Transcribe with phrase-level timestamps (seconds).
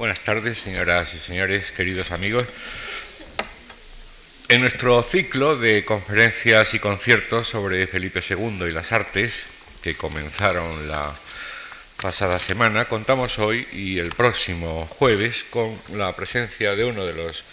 [0.00, 2.46] Buenas tardes, señoras y señores, queridos amigos.
[4.48, 9.44] En nuestro ciclo de conferencias y conciertos sobre Felipe II y las artes,
[9.82, 11.14] que comenzaron la
[12.00, 17.44] pasada semana, contamos hoy y el próximo jueves con la presencia de uno de los,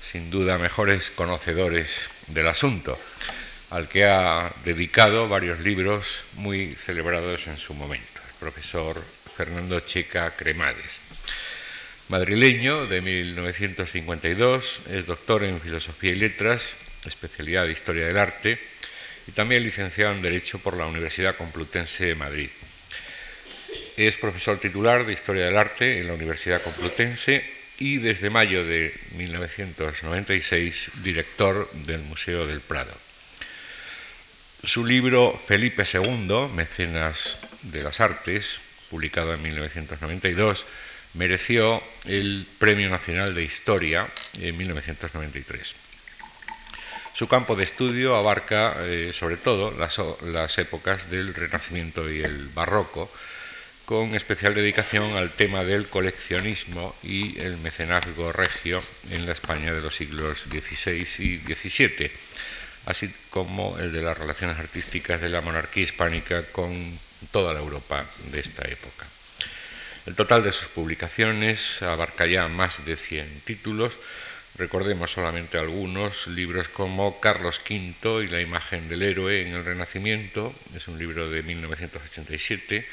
[0.00, 2.96] sin duda, mejores conocedores del asunto,
[3.70, 9.02] al que ha dedicado varios libros muy celebrados en su momento, el profesor
[9.36, 11.01] Fernando Checa Cremades.
[12.12, 16.76] Madrileño de 1952, es doctor en Filosofía y Letras,
[17.06, 18.58] especialidad de Historia del Arte,
[19.26, 22.50] y también licenciado en Derecho por la Universidad Complutense de Madrid.
[23.96, 27.42] Es profesor titular de Historia del Arte en la Universidad Complutense
[27.78, 32.92] y desde mayo de 1996 director del Museo del Prado.
[34.64, 40.66] Su libro Felipe II, Mecenas de las Artes, publicado en 1992,
[41.14, 44.06] mereció el Premio Nacional de Historia
[44.40, 45.74] en 1993.
[47.14, 52.48] Su campo de estudio abarca eh, sobre todo las, las, épocas del Renacimiento y el
[52.48, 53.10] Barroco,
[53.84, 59.82] con especial dedicación al tema del coleccionismo y el mecenazgo regio en la España de
[59.82, 62.10] los siglos XVI y XVII,
[62.86, 66.98] así como el de las relaciones artísticas de la monarquía hispánica con
[67.30, 69.11] toda la Europa de esta época.
[70.04, 73.92] El total de sus publicaciones abarca ya más de 100 títulos.
[74.56, 80.52] Recordemos solamente algunos libros como Carlos V y la imagen del héroe en el Renacimiento,
[80.74, 82.84] es un libro de 1987,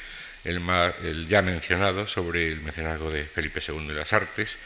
[0.46, 4.60] el, ya mencionado sobre el mecenazgo de Felipe II de las Artes,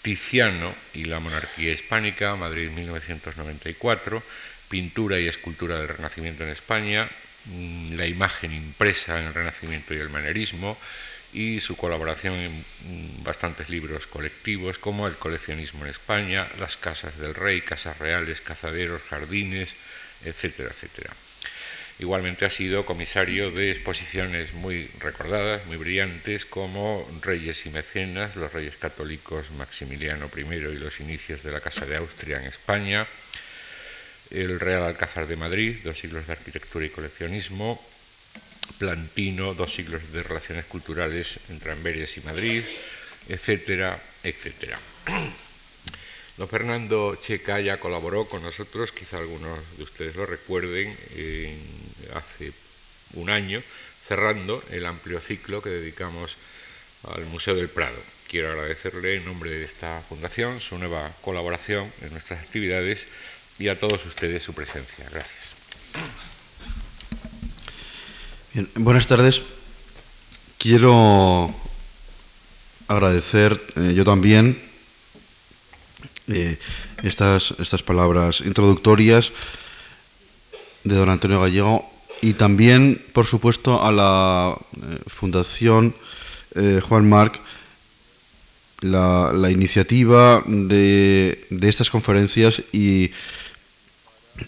[0.00, 4.22] Tiziano y la monarquía hispánica, Madrid 1994,
[4.68, 7.08] Pintura y escultura del Renacimiento en España,
[7.46, 10.78] mm, la imagen impresa en el Renacimiento y el manerismo,
[11.32, 17.18] y su colaboración en mm, bastantes libros colectivos como El coleccionismo en España, Las casas
[17.18, 19.76] del rey, casas reales, cazaderos, jardines,
[20.24, 21.10] etcétera, etcétera.
[22.00, 28.54] Igualmente ha sido comisario de exposiciones muy recordadas, muy brillantes, como Reyes y Mecenas, los
[28.54, 33.06] Reyes Católicos Maximiliano I y los inicios de la Casa de Austria en España,
[34.30, 37.78] el Real Alcázar de Madrid, dos siglos de arquitectura y coleccionismo,
[38.80, 42.64] Plantino, dos siglos de relaciones culturales entre Amberes y Madrid,
[43.28, 44.80] etcétera, etcétera.
[46.38, 50.96] Don Fernando Checa ya colaboró con nosotros, quizá algunos de ustedes lo recuerden,
[52.14, 52.52] hace
[53.12, 53.62] un año,
[54.08, 56.38] cerrando el amplio ciclo que dedicamos
[57.04, 58.00] al Museo del Prado.
[58.28, 63.04] Quiero agradecerle en nombre de esta fundación su nueva colaboración en nuestras actividades
[63.58, 65.06] y a todos ustedes su presencia.
[65.12, 65.54] Gracias
[68.74, 69.42] buenas tardes.
[70.58, 71.54] Quiero
[72.88, 74.60] agradecer eh, yo también
[76.28, 76.58] eh,
[77.02, 79.32] estas, estas palabras introductorias
[80.82, 81.88] de don Antonio Gallego
[82.22, 85.94] y también, por supuesto, a la eh, Fundación
[86.88, 87.38] Juan Marc
[88.80, 93.12] la, iniciativa de, estas conferencias y,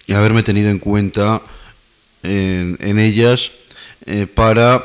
[0.09, 1.41] haberme tenido en cuenta
[2.25, 3.53] en, en ellas
[4.07, 4.85] eh, para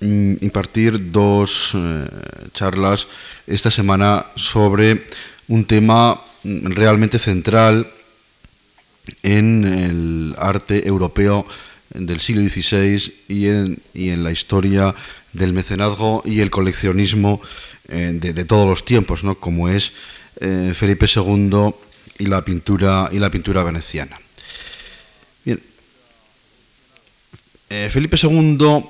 [0.00, 2.06] mm, impartir dos eh,
[2.52, 3.08] charlas
[3.46, 5.06] esta semana sobre
[5.48, 7.86] un tema mm, realmente central
[9.22, 11.46] en el arte europeo
[11.94, 14.94] del siglo XVI y en, y en la historia
[15.32, 17.40] del mecenazgo y el coleccionismo
[17.88, 19.36] eh, de, todos los tiempos, ¿no?
[19.36, 19.92] como es
[20.74, 21.72] Felipe II
[22.18, 24.18] y la pintura, y la pintura veneciana.
[27.68, 28.84] Eh, Felipe II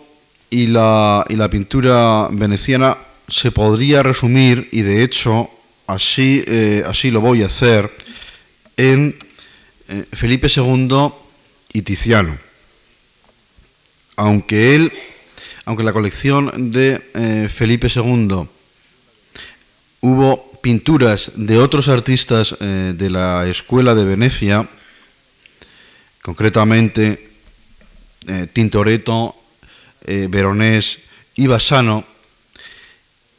[0.51, 5.49] y la, pintura veneciana se podría resumir, y de hecho
[5.87, 7.91] así, eh, así lo voy a hacer,
[8.77, 9.19] en
[9.89, 11.09] eh, Felipe II
[11.73, 12.37] y Tiziano.
[14.17, 14.93] Aunque él,
[15.65, 18.47] aunque la colección de Felipe II
[20.01, 24.67] hubo pinturas de otros artistas de la escuela de Venecia,
[26.23, 27.26] concretamente
[28.27, 29.37] eh, Tintoretto,
[30.05, 30.99] eh, Veronés
[31.37, 32.05] y Bassano,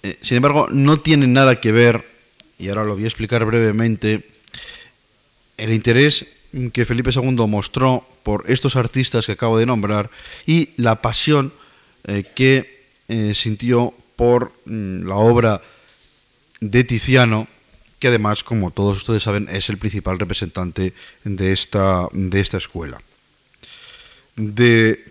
[0.04, 2.06] eh, sin embargo, no tienen nada que ver,
[2.57, 4.25] y ahora lo voy a explicar brevemente,
[5.57, 6.25] el interés
[6.72, 10.10] que Felipe II mostró por estos artistas que acabo de nombrar
[10.45, 11.51] y la pasión
[12.36, 12.86] que
[13.34, 15.62] sintió por mm, la obra
[16.62, 17.48] de Tiziano,
[18.00, 20.94] que además, como todos ustedes saben, es el principal representante
[21.24, 23.01] de esta, de esta escuela
[24.38, 25.04] de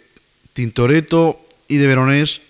[0.55, 1.39] Tintoretto
[1.69, 2.41] y de Veronés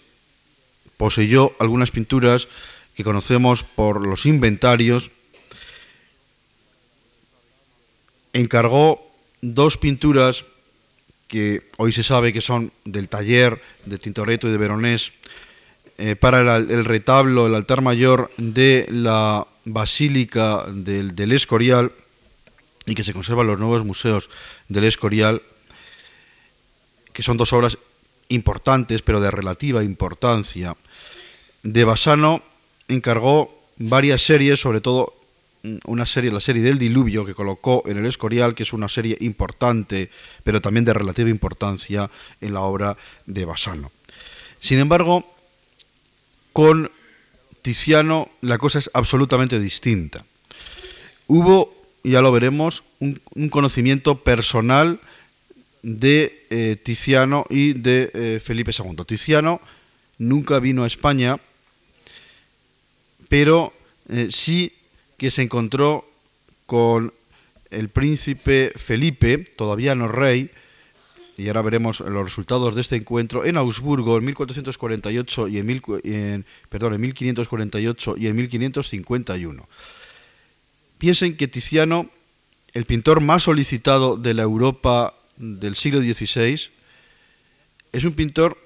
[0.96, 2.48] poseyó algunas pinturas
[2.94, 5.10] que conocemos por los inventarios,
[8.32, 9.10] encargó
[9.42, 10.44] dos pinturas
[11.28, 15.12] que hoy se sabe que son del taller de Tintoretto y de Veronés,
[15.98, 21.92] eh, para el, retablo, el altar mayor de la Basílica del, Escorial,
[22.84, 24.30] y que se conserva en los nuevos museos
[24.68, 25.42] del Escorial,
[27.16, 27.78] que son dos obras
[28.28, 30.76] importantes, pero de relativa importancia.
[31.62, 32.42] De Bassano
[32.88, 35.14] encargó varias series, sobre todo
[35.86, 39.16] una serie, la serie del diluvio que colocó en el Escorial, que es una serie
[39.20, 40.10] importante,
[40.44, 42.10] pero también de relativa importancia
[42.42, 43.90] en la obra de Bassano.
[44.58, 45.24] Sin embargo,
[46.52, 46.90] con
[47.62, 50.22] Tiziano la cosa es absolutamente distinta.
[51.28, 51.74] Hubo,
[52.04, 55.00] ya lo veremos, un, conocimiento personal
[55.86, 59.04] de eh, Tiziano y de eh, Felipe II.
[59.06, 59.60] Tiziano
[60.18, 61.38] nunca vino a España,
[63.28, 63.72] pero
[64.08, 64.72] eh, sí
[65.16, 66.04] que se encontró
[66.66, 67.14] con
[67.70, 70.50] el príncipe Felipe, todavía no rey,
[71.36, 76.94] y ahora veremos los resultados de este encuentro, en Augsburgo en 1448 y en, perdón,
[76.94, 79.68] en 1548 y en 1551.
[80.98, 82.10] Piensen que Tiziano,
[82.72, 86.70] el pintor más solicitado de la Europa del siglo XVI,
[87.92, 88.58] es un pintor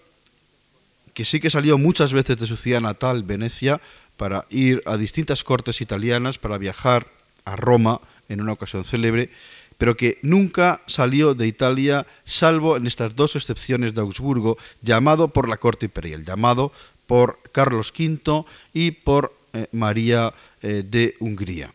[1.15, 3.81] que sí que salió muchas veces de su ciudad natal, Venecia,
[4.17, 7.07] para ir a distintas cortes italianas, para viajar
[7.45, 9.31] a Roma en una ocasión célebre,
[9.79, 15.49] pero que nunca salió de Italia, salvo en estas dos excepciones de Augsburgo, llamado por
[15.49, 16.73] la corte imperial, llamado
[17.07, 20.33] por Carlos V y por eh, María
[20.63, 21.73] eh, de Hungría.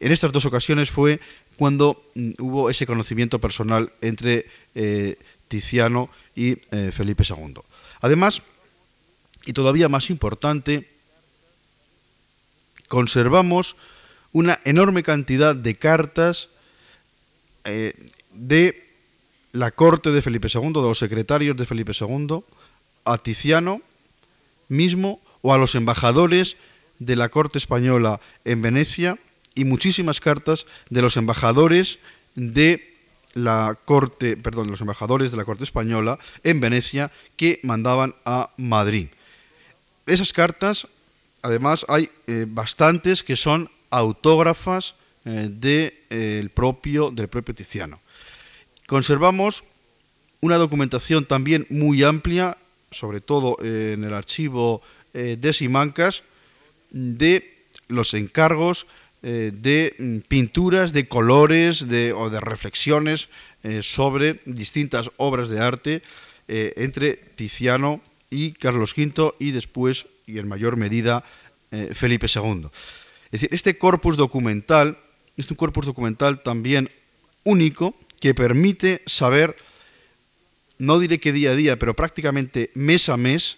[0.00, 1.20] En estas dos ocasiones fue
[1.58, 5.18] cuando mm, hubo ese conocimiento personal entre eh,
[5.48, 6.56] Tiziano y
[6.92, 7.54] Felipe II.
[8.00, 8.42] Además,
[9.46, 10.86] y todavía más importante,
[12.88, 13.76] conservamos
[14.32, 16.48] una enorme cantidad de cartas
[17.64, 17.94] eh,
[18.32, 18.86] de
[19.52, 22.40] la corte de Felipe II, de los secretarios de Felipe II,
[23.04, 23.80] a Tiziano
[24.68, 26.56] mismo o a los embajadores
[26.98, 29.18] de la corte española en Venecia
[29.58, 31.98] y muchísimas cartas de los embajadores
[32.36, 32.94] de
[33.34, 39.08] la corte, perdón, los embajadores de la corte española en Venecia que mandaban a Madrid.
[40.06, 40.86] Esas cartas
[41.42, 44.94] además hay eh, bastantes que son autógrafas
[45.24, 45.50] eh,
[46.10, 48.00] eh, propio, del propio Tiziano.
[48.86, 49.64] Conservamos
[50.40, 52.56] una documentación también muy amplia,
[52.92, 54.82] sobre todo en el archivo
[55.12, 56.22] de Simancas,
[56.90, 57.58] de
[57.88, 58.86] los encargos
[59.22, 63.28] de mm, pinturas, de colores o de reflexiones
[63.82, 66.02] sobre distintas obras de arte
[66.46, 68.00] entre Tiziano
[68.30, 71.24] y Carlos V y después y en mayor medida
[71.70, 72.68] eh, Felipe II.
[73.26, 74.98] Es decir, este corpus documental
[75.36, 76.90] es un corpus documental también
[77.44, 79.56] único que permite saber,
[80.78, 83.56] no diré que día a día, pero prácticamente mes a mes,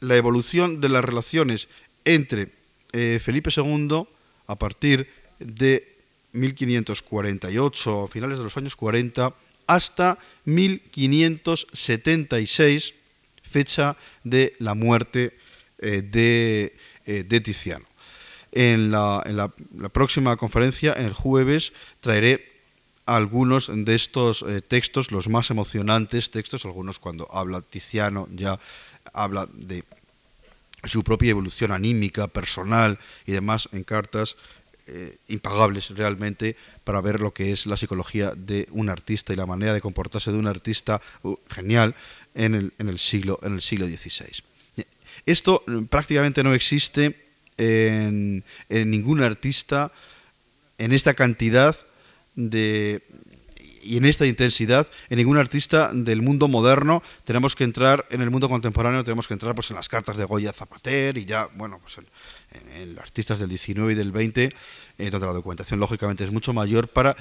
[0.00, 1.68] la evolución de las relaciones
[2.04, 2.48] entre
[2.92, 4.06] eh, Felipe II
[4.50, 5.08] a partir
[5.38, 5.96] de
[6.32, 9.32] 1548, finales de los años 40,
[9.68, 12.94] hasta 1576,
[13.42, 15.38] fecha de la muerte
[15.78, 16.02] eh,
[17.06, 17.84] eh, de, Tiziano.
[18.50, 19.52] En, la,
[19.92, 22.50] próxima conferencia, en el jueves, traeré
[23.06, 28.58] algunos de estos eh, textos, los más emocionantes textos, algunos cuando habla Tiziano ya
[29.12, 29.84] habla de
[30.84, 34.36] su propia evolución anímica, personal y demás en cartas
[35.28, 39.72] impagables realmente para ver lo que es la psicología de un artista y la manera
[39.72, 41.94] de comportarse de un artista uh, genial
[42.34, 44.42] en el, en el, siglo, en el siglo XVI.
[45.26, 47.14] Esto mm, prácticamente no existe
[47.56, 49.92] en, ningún artista
[50.78, 51.76] en esta cantidad
[52.34, 53.02] de
[53.82, 58.30] y en esta intensidad en ningún artista del mundo moderno tenemos que entrar en el
[58.30, 61.78] mundo contemporáneo tenemos que entrar pues en las cartas de Goya Zapater y ya bueno
[61.80, 61.98] pues
[62.74, 64.48] en, los artistas del 19 y del 20
[64.98, 67.16] eh, donde la documentación lógicamente es mucho mayor para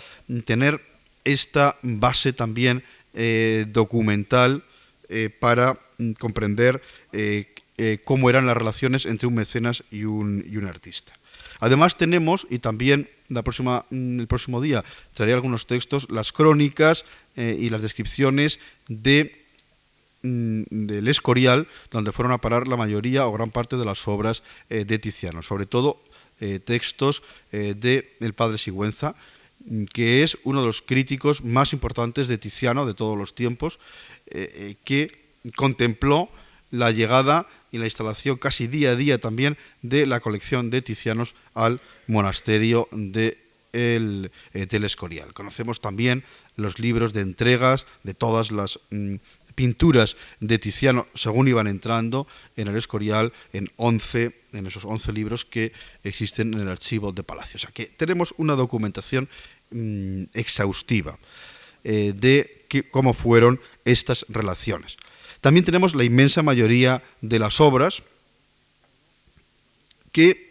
[0.46, 0.82] tener
[1.24, 4.64] esta base también eh, documental
[5.10, 5.80] eh, para
[6.20, 7.48] comprender eh,
[8.04, 11.14] cómo eran las relaciones entre un mecenas y un, artista.
[11.60, 17.58] Además tenemos, y también la próxima, el próximo día traeré algunos textos, las crónicas eh,
[17.60, 19.44] y las descripciones de,
[20.24, 24.44] mm, del Escorial, donde fueron a parar la mayoría o gran parte de las obras
[24.70, 26.02] eh, de Tiziano, sobre todo
[26.64, 29.14] textos de el padre Sigüenza,
[29.66, 33.78] mm, que es uno de los críticos más importantes de Tiziano de todos los tiempos,
[34.86, 35.20] que
[35.58, 36.30] contempló
[36.72, 41.36] la llegada y la instalación casi día a día también de la colección de Tizianos
[41.54, 43.38] al monasterio de
[43.74, 45.34] el, eh, del Escorial.
[45.34, 46.24] Conocemos también
[46.56, 49.16] los libros de entregas de todas las mm,
[49.56, 55.46] pinturas de Tiziano según iban entrando en el Escorial en 11, en esos 11 libros
[55.46, 55.74] que
[56.04, 57.58] existen en el archivo de Palacio.
[57.58, 59.30] O sea que tenemos una documentación
[59.72, 61.18] mm, exhaustiva
[61.84, 64.98] eh, de cómo fueron estas relaciones.
[65.42, 68.04] También tenemos la inmensa mayoría de las obras
[70.12, 70.50] que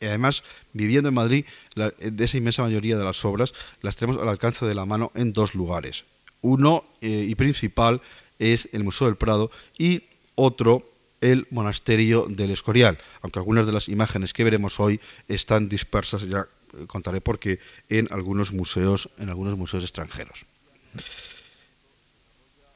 [0.00, 0.42] además
[0.72, 4.74] viviendo en Madrid, de esa inmensa mayoría de las obras las tenemos al alcance de
[4.74, 6.04] la mano en dos lugares.
[6.40, 8.00] Uno eh, y principal
[8.38, 10.04] es el Museo del Prado y
[10.34, 10.88] otro
[11.20, 16.40] el monasterio del Escorial, aunque algunas de las imágenes que veremos hoy están dispersas, ya
[16.74, 20.44] eh, contaré por qué, en algunos museos, en algunos museos extranjeros.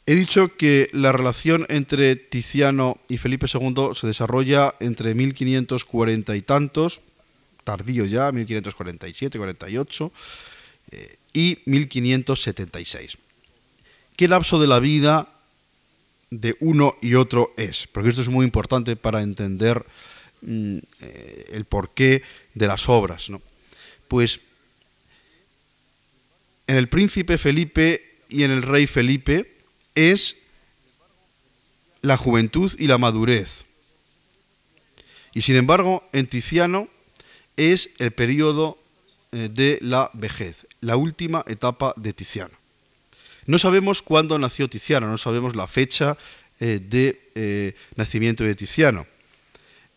[0.09, 6.43] He dicho que la relación entre Tiziano y Felipe II se desarrolla entre 1540 y
[6.43, 7.01] tantos,
[7.65, 10.13] tardío ya, 1547, 48,
[10.93, 13.19] eh, y 1576.
[14.15, 15.29] ¿Qué lapso de la vida
[16.31, 17.89] de uno y otro es?
[17.91, 19.85] Porque esto es muy importante para entender
[20.43, 22.23] mm, eh, el porqué
[22.55, 23.27] de las obras.
[24.07, 24.39] Pues
[26.69, 29.56] en el príncipe Felipe y en el rey Felipe,
[29.97, 30.37] es
[32.03, 33.65] la juventud y la madurez.
[35.35, 36.89] Y sin embargo, en Tiziano
[37.57, 38.79] es el periodo
[39.33, 42.55] eh, de la vejez, la última etapa de Tiziano.
[43.47, 46.17] No sabemos cuándo nació Tiziano, no sabemos la fecha
[46.61, 49.07] eh, de eh, nacimiento de Tiziano.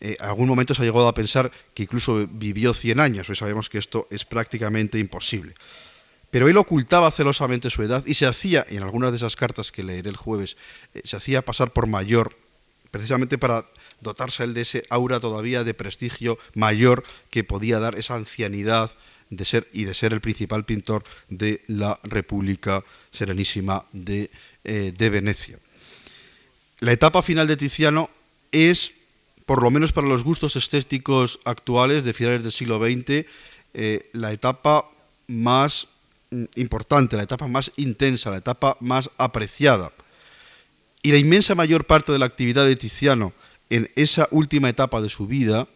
[0.00, 3.68] en algún momento se ha llegado a pensar que incluso vivió 100 años, hoy sabemos
[3.68, 5.54] que esto es prácticamente imposible.
[6.30, 9.82] Pero él ocultaba celosamente su edad y se hacía, en algunas de esas cartas que
[9.82, 10.56] leeré el jueves,
[10.94, 12.36] eh, se hacía pasar por mayor,
[12.90, 13.66] precisamente para
[14.00, 18.90] dotarse él de ese aura todavía de prestigio mayor que podía dar esa ancianidad
[19.28, 22.82] de ser y de ser el principal pintor de la República
[23.12, 24.30] Serenísima de,
[24.64, 25.58] eh, Venecia.
[26.80, 28.10] La etapa final de Tiziano
[28.52, 28.92] es,
[29.46, 33.26] por lo menos para los gustos estéticos actuales de finales del siglo XX,
[33.74, 34.90] eh, la etapa
[35.28, 35.86] más
[36.54, 39.92] importante, la etapa más intensa, la etapa más apreciada.
[41.02, 43.32] Y la inmensa mayor parte de la actividad de Tiziano
[43.70, 45.66] en esa última etapa de su vida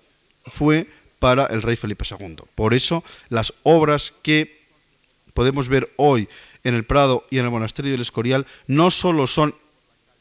[0.47, 0.87] fue
[1.19, 2.37] para el rey Felipe II.
[2.55, 4.65] Por eso las obras que
[5.33, 6.29] podemos ver hoy
[6.65, 9.55] en el Prado y en el Monasterio del Escorial no solo son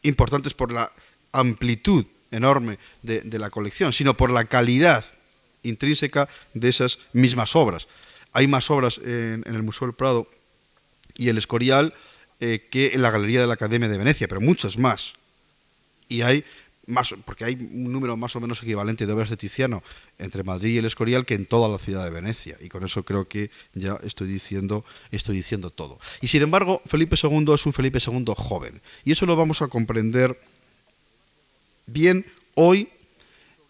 [0.04, 0.92] importantes por la
[1.32, 5.04] amplitud enorme de, de la colección, sino por la calidad
[5.64, 7.88] intrínseca de esas mismas obras.
[8.34, 10.28] Hay más obras en, el Museo del Prado
[11.16, 11.94] y el Escorial
[12.40, 15.14] eh, que en la Galería de la Academia de Venecia, pero muchas más.
[16.10, 16.44] Y hay
[16.86, 19.84] más, porque hay un número más o menos equivalente de obras de Tiziano
[20.20, 22.58] entre Madrid y el Escorial que en toda la ciudad de Venecia.
[22.60, 26.00] Y con eso creo que ya estoy diciendo, estoy diciendo todo.
[26.22, 28.82] Y sin embargo, Felipe II es un Felipe II joven.
[29.06, 30.38] Y eso lo vamos a comprender
[31.86, 32.26] bien
[32.56, 32.90] hoy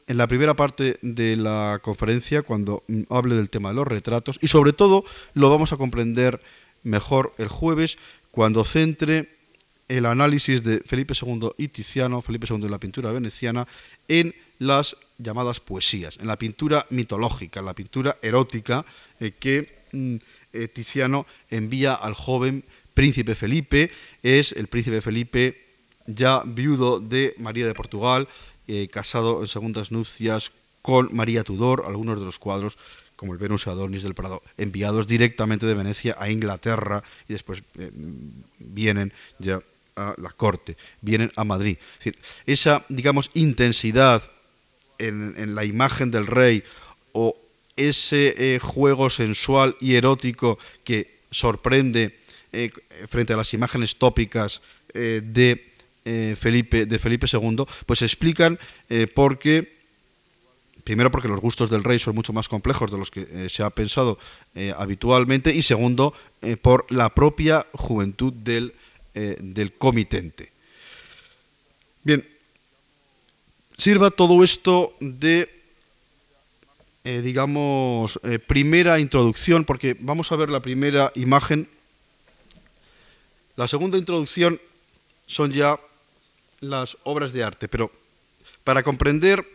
[0.07, 4.47] en la primera parte de la conferencia cuando hable del tema de los retratos y
[4.47, 6.41] sobre todo lo vamos a comprender
[6.83, 7.97] mejor el jueves
[8.31, 9.29] cuando centre
[9.87, 13.67] el análisis de Felipe II y Tiziano, Felipe II de la pintura veneciana,
[14.07, 18.85] en las llamadas poesías, en la pintura mitológica, en la pintura erótica
[19.19, 20.15] eh, que mm,
[20.53, 23.91] eh, Tiziano envía al joven príncipe Felipe,
[24.21, 25.61] es el príncipe Felipe
[26.05, 28.27] ya viudo de María de Portugal,
[28.67, 30.51] eh, casado en segundas nupcias
[30.81, 32.77] con María Tudor, algunos de los cuadros
[33.15, 37.91] como el Venus Adonis del Prado, enviados directamente de Venecia a Inglaterra y después eh,
[38.59, 39.61] vienen ya
[39.95, 41.77] a la corte, vienen a Madrid.
[42.45, 44.23] esa, digamos, intensidad
[44.97, 46.63] en, la imagen del rey
[47.11, 47.37] o
[47.75, 52.19] ese eh, juego sensual y erótico que sorprende
[53.09, 54.61] frente a las imágenes tópicas
[54.93, 55.72] de
[56.05, 59.77] eh, Felipe, de Felipe II, pues explican eh, por qué,
[60.83, 63.63] primero porque los gustos del rey son mucho más complejos de los que eh, se
[63.63, 64.19] ha pensado
[64.77, 66.13] habitualmente, y segundo,
[66.61, 68.75] por la propia juventud del,
[69.13, 70.51] del comitente.
[72.03, 72.27] Bien,
[73.77, 75.49] sirva todo esto de,
[77.03, 81.67] digamos, primera introducción, porque vamos a ver la primera imagen.
[83.55, 84.59] La segunda introducción
[85.25, 85.79] son ya
[86.63, 87.91] las obras de arte, pero
[88.63, 89.45] para comprender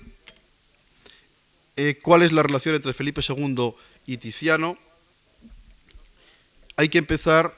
[1.77, 3.75] eh, cuál es la relación entre Felipe II
[4.07, 4.77] y Tiziano,
[6.77, 7.55] hay que empezar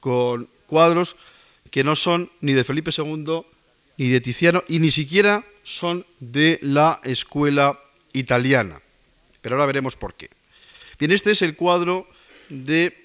[0.00, 1.16] con cuadros
[1.70, 3.42] que no son ni de Felipe II
[3.96, 7.80] ni de Tiziano y ni siquiera son de la escuela
[8.12, 8.80] italiana.
[9.40, 10.30] Pero ahora veremos por qué.
[10.98, 12.08] Bien, este es el cuadro
[12.48, 12.96] de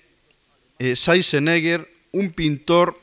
[0.79, 2.99] eh, Seisenegger, un pintor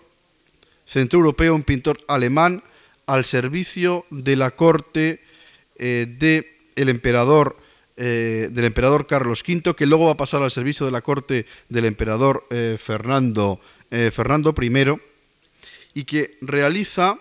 [0.86, 2.62] centroeuropeo, un pintor alemán,
[3.06, 5.20] al servicio de la corte
[5.76, 6.06] eh,
[6.74, 7.56] del emperador
[7.98, 11.46] eh, del emperador Carlos V, que luego va a pasar al servicio de la corte
[11.70, 15.00] del emperador eh, Fernando, Fernando I,
[15.94, 17.18] y que realiza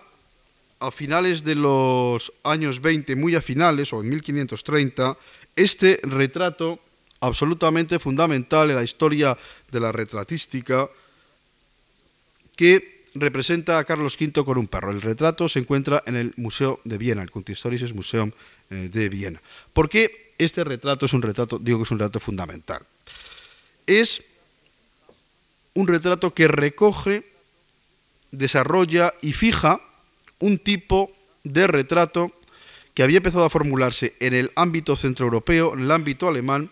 [0.80, 5.16] a finales de los años 20, muy a finales, o en 1530,
[5.54, 6.80] este retrato
[7.20, 9.38] absolutamente fundamental en la historia
[9.70, 10.90] de la retratística,
[12.54, 14.90] que representa a Carlos V con un perro.
[14.90, 18.30] El retrato se encuentra en el Museo de Viena, el Kunsthistorisches Museum
[18.70, 19.40] eh, de Viena.
[19.72, 22.82] ¿Por qué este retrato es un retrato, digo que es un retrato fundamental?
[23.86, 24.22] Es
[25.74, 27.24] un retrato que recoge,
[28.30, 29.80] desarrolla y fija
[30.38, 31.12] un tipo
[31.44, 32.32] de retrato
[32.94, 36.70] que había empezado a formularse en el ámbito centroeuropeo, en el ámbito alemán,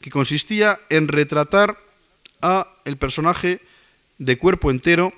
[0.00, 1.78] que consistía en retratar
[2.42, 3.60] a el personaje
[4.18, 5.14] de cuerpo entero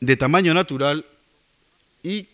[0.00, 1.04] de tamaño natural
[2.02, 2.28] y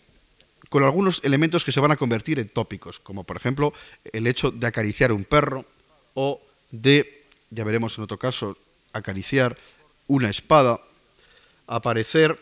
[0.69, 3.73] con algunos elementos que se van a convertir en tópicos, como por ejemplo
[4.11, 5.65] el hecho de acariciar un perro
[6.13, 6.41] o
[6.71, 8.57] de, ya veremos en otro caso,
[8.93, 9.57] acariciar
[10.07, 10.79] una espada,
[11.67, 12.39] aparecer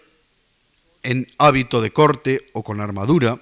[1.04, 3.40] en hábito de corte o con armadura,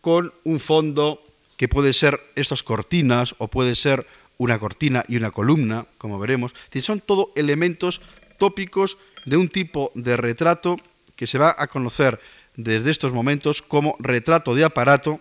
[0.00, 1.22] con un fondo
[1.56, 6.54] que puede ser estas cortinas o puede ser una cortina y una columna, como veremos.
[6.82, 8.02] Son todo elementos
[8.38, 10.76] tópicos de un tipo de retrato
[11.16, 12.20] que se va a conocer
[12.56, 15.20] desde estos momentos como retrato de aparato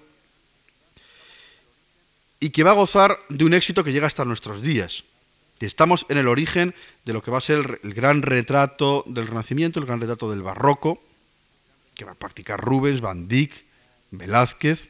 [2.39, 5.03] y que va a gozar de un éxito que llega hasta nuestros días.
[5.59, 9.79] Estamos en el origen de lo que va a ser el, gran retrato del Renacimiento,
[9.79, 11.01] el gran retrato del Barroco,
[11.95, 13.63] que va a practicar Rubens, Van Dyck,
[14.11, 14.89] Velázquez,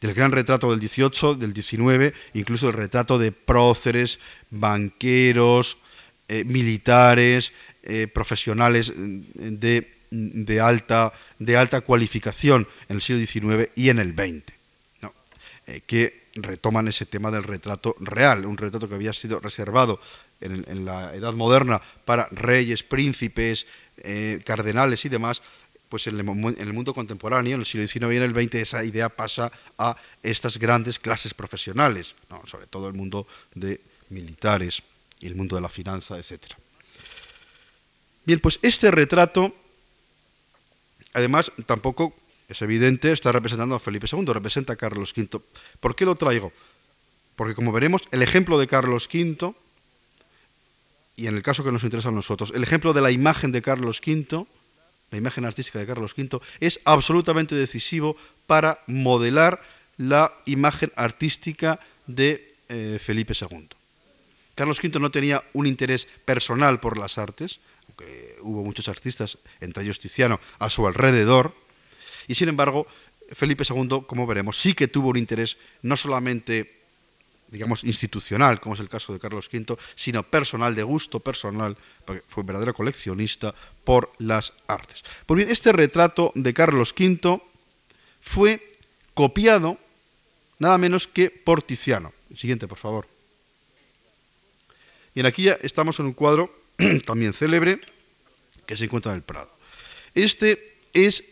[0.00, 4.18] del gran retrato del 18, del 19, incluso el retrato de próceres,
[4.50, 5.78] banqueros,
[6.26, 13.98] eh, militares, eh, profesionales de, alta, de alta cualificación en el siglo XIX y en
[13.98, 14.42] el XX,
[15.66, 20.00] eh, que retoman ese tema del retrato real, un retrato que había sido reservado
[20.40, 23.66] en, la Edad Moderna para reyes, príncipes,
[24.44, 25.42] cardenales y demás,
[25.90, 28.54] pues en el, en el, mundo contemporáneo, en el siglo XIX y en el XX,
[28.54, 32.14] esa idea pasa a estas grandes clases profesionales,
[32.46, 34.82] sobre todo el mundo de militares
[35.26, 36.54] el mundo de la finanza, etc.
[38.24, 39.54] Bien, pues este retrato,
[41.12, 42.14] además, tampoco
[42.48, 45.40] es evidente, está representando a Felipe II, representa a Carlos V.
[45.80, 46.52] ¿Por qué lo traigo?
[47.36, 49.54] Porque como veremos, el ejemplo de Carlos V,
[51.16, 53.62] y en el caso que nos interesa a nosotros, el ejemplo de la imagen de
[53.62, 54.46] Carlos V,
[55.10, 59.62] la imagen artística de Carlos V, es absolutamente decisivo para modelar
[59.96, 63.68] la imagen artística de eh, Felipe II.
[64.54, 69.84] Carlos V no tenía un interés personal por las artes, aunque hubo muchos artistas, entre
[69.84, 71.54] ellos Tiziano, a su alrededor,
[72.28, 72.86] y sin embargo,
[73.32, 76.84] Felipe II, como veremos, sí que tuvo un interés no solamente
[77.48, 82.22] digamos, institucional, como es el caso de Carlos V, sino personal, de gusto personal, porque
[82.28, 85.04] fue un verdadero coleccionista por las artes.
[85.24, 87.40] Pues bien, este retrato de Carlos V
[88.20, 88.72] fue
[89.14, 89.78] copiado
[90.58, 92.12] nada menos que por Tiziano.
[92.34, 93.13] siguiente, por favor.
[95.14, 96.52] Y aquí ya estamos en un cuadro
[97.06, 97.78] también célebre
[98.66, 99.50] que se encuentra en el Prado.
[100.14, 101.24] Este es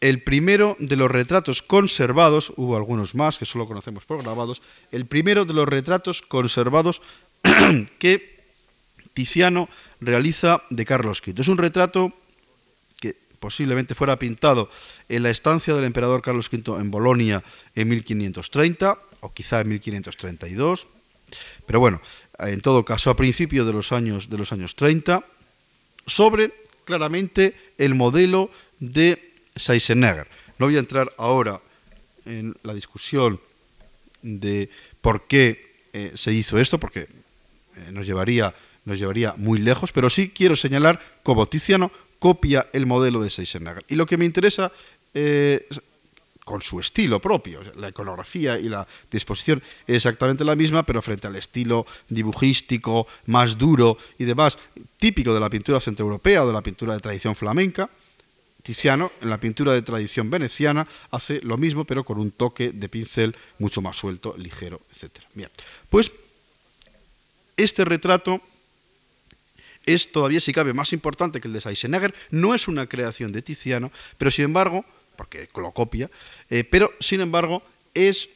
[0.00, 4.62] el primero de los retratos conservados, hubo algunos más que solo conocemos por grabados,
[4.92, 7.02] el primero de los retratos conservados
[7.98, 8.38] que
[9.12, 9.68] Tiziano
[10.00, 11.40] realiza de Carlos V.
[11.40, 12.12] Es un retrato
[13.00, 14.70] que posiblemente fuera pintado
[15.08, 17.42] en la estancia del emperador Carlos V en Bolonia
[17.74, 20.86] en 1530 o quizá en 1532.
[21.66, 22.00] Pero bueno,
[22.38, 25.24] en todo caso a principios de los años, de los años 30,
[26.06, 26.52] sobre
[26.84, 30.26] claramente el modelo de Seisenegger.
[30.58, 31.60] No voy a entrar ahora
[32.24, 33.40] en la discusión
[34.22, 35.60] de por qué
[35.92, 40.56] eh, se hizo esto, porque eh, nos, llevaría, nos llevaría muy lejos, pero sí quiero
[40.56, 43.84] señalar cómo Tiziano copia el modelo de Seisenegger.
[43.88, 44.72] Y lo que me interesa
[45.14, 45.66] eh,
[46.48, 47.60] con su estilo propio.
[47.76, 53.58] La iconografía y la disposición es exactamente la misma, pero frente al estilo dibujístico, más
[53.58, 54.56] duro y demás,
[54.96, 57.90] típico de la pintura centroeuropea o de la pintura de tradición flamenca,
[58.62, 62.88] Tiziano, en la pintura de tradición veneciana, hace lo mismo, pero con un toque de
[62.88, 65.20] pincel mucho más suelto, ligero, etc.
[65.34, 65.50] Bien,
[65.90, 66.12] pues
[67.58, 68.40] este retrato
[69.84, 72.14] es todavía, si cabe, más importante que el de Seisenegger.
[72.30, 74.84] No es una creación de Tiziano, pero sin embargo,
[75.18, 76.08] porque lo copia,
[76.48, 77.60] eh, pero sin embargo
[77.92, 78.28] es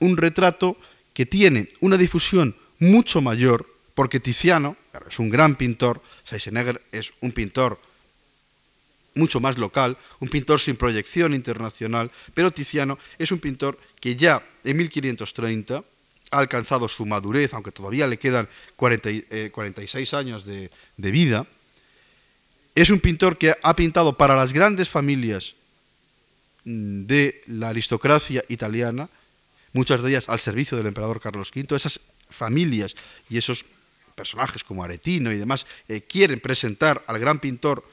[0.00, 0.78] un retrato
[1.12, 4.74] que tiene una difusión mucho mayor, porque Tiziano
[5.06, 7.78] es un gran pintor, Seisenegger es un pintor
[9.14, 14.42] mucho más local, un pintor sin proyección internacional, pero Tiziano es un pintor que ya
[14.64, 15.84] en 1530
[16.32, 21.46] ha alcanzado su madurez, aunque todavía le quedan 46 eh, años de, vida.
[22.74, 25.54] Es un pintor que ha pintado para las grandes familias
[26.64, 29.08] de la aristocracia italiana,
[29.72, 31.74] muchas de ellas al servicio del emperador Carlos V.
[31.76, 32.94] Esas familias
[33.28, 33.64] y esos
[34.14, 37.84] personajes como Aretino y demás eh, quieren presentar al gran pintor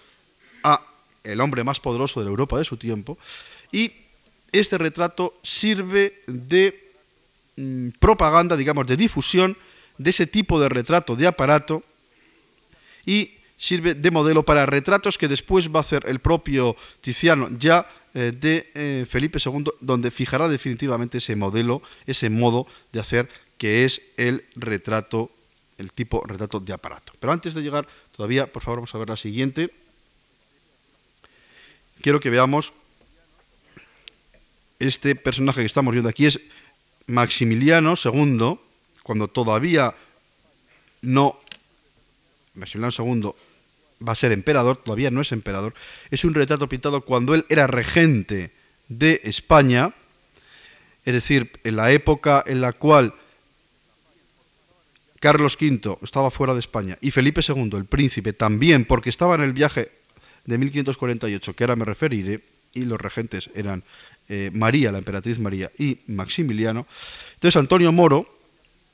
[0.63, 0.81] a
[1.23, 3.17] el hombre más poderoso de la Europa de su tiempo
[3.71, 3.91] y
[4.51, 6.91] este retrato sirve de
[7.55, 9.57] mm, propaganda, digamos, de difusión
[9.97, 11.83] de ese tipo de retrato de aparato
[13.05, 17.85] y sirve de modelo para retratos que después va a hacer el propio Tiziano ya
[18.13, 24.01] de eh, Felipe II, donde fijará definitivamente ese modelo, ese modo de hacer que es
[24.17, 25.31] el retrato
[25.79, 27.13] el tipo retrato de aparato.
[27.19, 29.73] Pero antes de llegar, todavía, por favor, vamos a ver la siguiente.
[32.01, 32.73] Quiero que veamos
[34.77, 36.39] este personaje que estamos viendo aquí es
[37.07, 38.59] Maximiliano II,
[39.03, 39.95] cuando todavía
[41.01, 41.39] no
[42.55, 43.31] Maximiliano II
[44.05, 45.73] va a ser emperador, todavía no es emperador,
[46.11, 48.51] es un retrato pintado cuando él era regente
[48.87, 49.93] de España,
[51.05, 53.13] es decir, en la época en la cual
[55.19, 59.41] Carlos V estaba fuera de España y Felipe II, el príncipe, también, porque estaba en
[59.41, 59.91] el viaje
[60.45, 62.41] de 1548, que ahora me referiré,
[62.73, 63.83] y los regentes eran
[64.29, 66.85] eh, María, la emperatriz María, y Maximiliano.
[67.33, 68.27] Entonces Antonio Moro,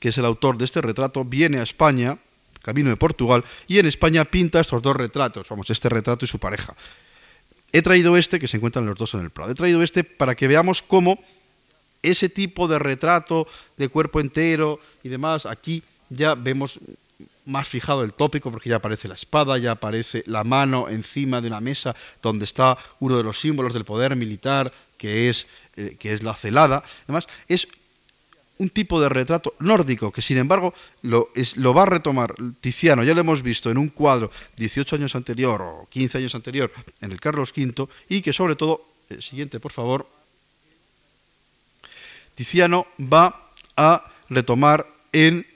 [0.00, 2.18] que es el autor de este retrato, viene a España,
[2.66, 6.40] camino de Portugal, y en España pinta estos dos retratos, vamos, este retrato y su
[6.40, 6.74] pareja.
[7.72, 10.34] He traído este, que se encuentran los dos en el Prado, he traído este para
[10.34, 11.22] que veamos cómo
[12.02, 16.80] ese tipo de retrato de cuerpo entero y demás, aquí ya vemos
[17.44, 21.46] más fijado el tópico porque ya aparece la espada, ya aparece la mano encima de
[21.46, 26.12] una mesa donde está uno de los símbolos del poder militar que es, eh, que
[26.12, 26.82] es la celada.
[27.04, 27.68] Además, es
[28.58, 31.28] un tipo de retrato nórdico que sin embargo lo,
[31.74, 35.88] va a retomar Tiziano, ya lo hemos visto en un cuadro 18 años anterior o
[35.90, 40.08] 15 años anterior en el Carlos V y que sobre todo, el siguiente por favor,
[42.34, 45.46] Tiziano va a retomar en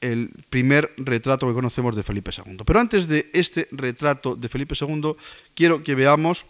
[0.00, 2.58] el primer retrato que conocemos de Felipe II.
[2.64, 5.16] Pero antes de este retrato de Felipe II,
[5.54, 6.44] quiero que veamos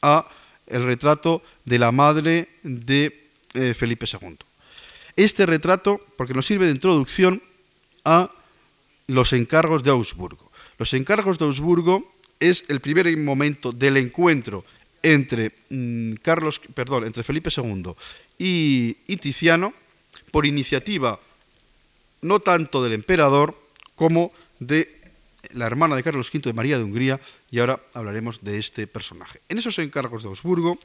[0.00, 0.26] a
[0.66, 4.36] el retrato de la madre de eh, Felipe II.
[5.16, 7.42] Este retrato, porque nos sirve de introducción
[8.04, 8.30] a
[9.06, 10.50] los encargos de Augsburgo.
[10.78, 14.64] Los encargos de Augsburgo es el primer momento del encuentro
[15.02, 17.92] entre mm, Carlos, perdón, entre Felipe II
[18.38, 19.74] y, y Tiziano
[20.30, 21.18] por iniciativa
[22.22, 23.56] no tanto del emperador
[23.94, 25.00] como de
[25.52, 27.20] la hermana de Carlos V de María de Hungría,
[27.50, 29.40] y ahora hablaremos de este personaje.
[29.48, 30.78] En esos encargos de Augsburgo,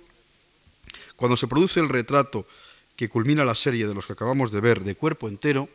[1.15, 2.47] cuando se produce el retrato
[2.95, 5.69] que culmina la serie de los que acabamos de ver de cuerpo entero,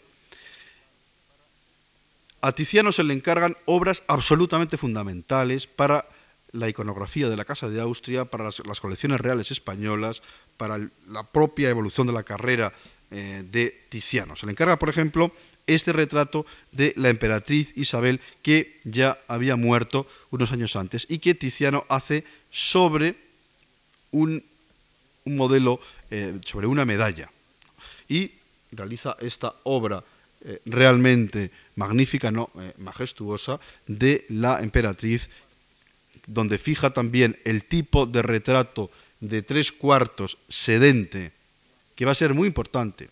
[2.41, 6.09] a Tiziano se le encargan obras absolutamente fundamentales para
[6.53, 10.23] la iconografía de la Casa de Austria, para las, colecciones reales españolas,
[10.57, 10.79] para
[11.09, 12.73] la propia evolución de la carrera
[13.11, 14.37] eh, de Tiziano.
[14.37, 15.33] Se le encarga, por ejemplo,
[15.67, 21.35] este retrato de la emperatriz Isabel que ya había muerto unos años antes y que
[21.35, 23.17] Tiziano hace sobre
[24.11, 24.43] un,
[25.25, 25.81] modelo,
[26.11, 27.31] eh, sobre una medalla.
[28.09, 28.33] Y
[28.73, 30.03] realiza esta obra
[30.45, 35.31] eh, realmente magnífica, no, majestuosa, de la emperatriz,
[36.27, 41.33] donde fija también el tipo de retrato de tres cuartos sedente
[41.95, 43.11] que va a ser muy importante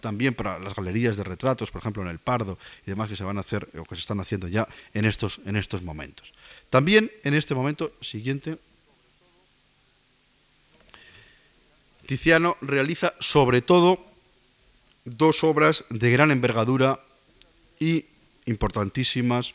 [0.00, 3.24] también para las galerías de retratos, por ejemplo en el Pardo y demás que se
[3.24, 6.32] van a hacer o que se están haciendo ya en estos, en estos momentos.
[6.70, 8.58] También en este momento siguiente,
[12.06, 14.04] Tiziano realiza sobre todo
[15.04, 17.00] dos obras de gran envergadura
[17.78, 18.06] y
[18.46, 19.54] importantísimas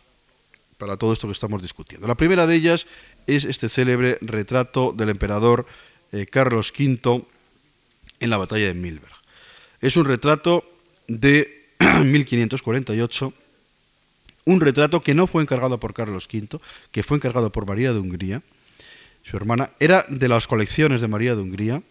[0.77, 2.07] para todo esto que estamos discutiendo.
[2.07, 2.87] La primera de ellas
[3.27, 5.65] es este célebre retrato del emperador
[6.11, 7.23] eh, Carlos V
[8.19, 9.13] en la batalla de Milberg.
[9.79, 10.65] Es un retrato
[11.07, 11.67] de
[12.03, 13.33] 1548,
[14.45, 16.59] un retrato que no fue encargado por Carlos V,
[16.91, 18.41] que fue encargado por María de Hungría,
[19.23, 21.83] su hermana, era de las colecciones de María de Hungría.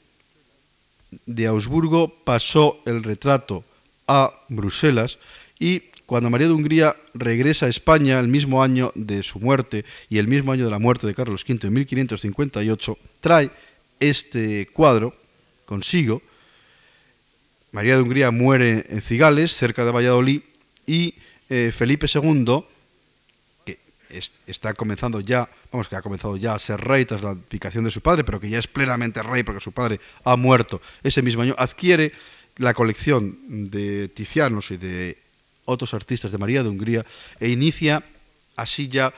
[1.26, 3.64] De Augsburgo pasó el retrato
[4.06, 5.18] a Bruselas
[5.58, 10.18] y cuando María de Hungría regresa a España el mismo año de su muerte y
[10.18, 13.50] el mismo año de la muerte de Carlos V en 1558, trae
[14.00, 15.14] este cuadro
[15.66, 16.20] consigo.
[17.70, 20.40] María de Hungría muere en Cigales, cerca de Valladolid,
[20.84, 21.14] y
[21.48, 22.64] eh, Felipe II,
[24.46, 27.90] está comenzando ya, vamos, que ha comenzado ya a ser rey tras la abdicación de
[27.90, 31.42] su padre, pero que ya es plenamente rey porque su padre ha muerto ese mismo
[31.42, 32.12] año, adquiere
[32.56, 33.38] la colección
[33.70, 35.18] de Tizianos y de
[35.64, 37.06] otros artistas de María de Hungría
[37.38, 38.02] e inicia
[38.56, 39.12] así ya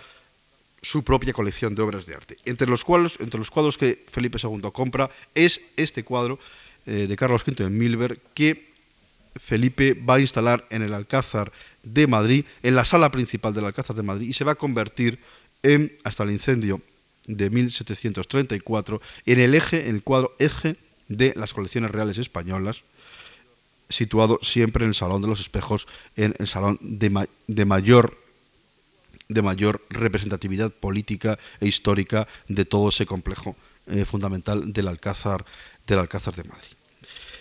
[0.83, 2.37] su propia colección de obras de arte.
[2.45, 6.39] Entre los cuadros, entre los cuadros que Felipe II compra es este cuadro
[6.87, 8.73] eh, de Carlos V en Milberg que
[9.37, 11.53] Felipe va a instalar en el Alcázar
[11.83, 15.19] de Madrid, en la sala principal del Alcázar de Madrid, y se va a convertir
[15.63, 16.81] en, hasta el incendio
[17.27, 20.77] de 1734, en el eje, en el cuadro eje
[21.09, 22.83] de las colecciones reales españolas,
[23.89, 28.23] situado siempre en el Salón de los Espejos, en el salón de, de mayor
[29.29, 35.45] de mayor representatividad política e histórica de todo ese complejo eh, fundamental del Alcázar,
[35.87, 36.73] del Alcázar de Madrid.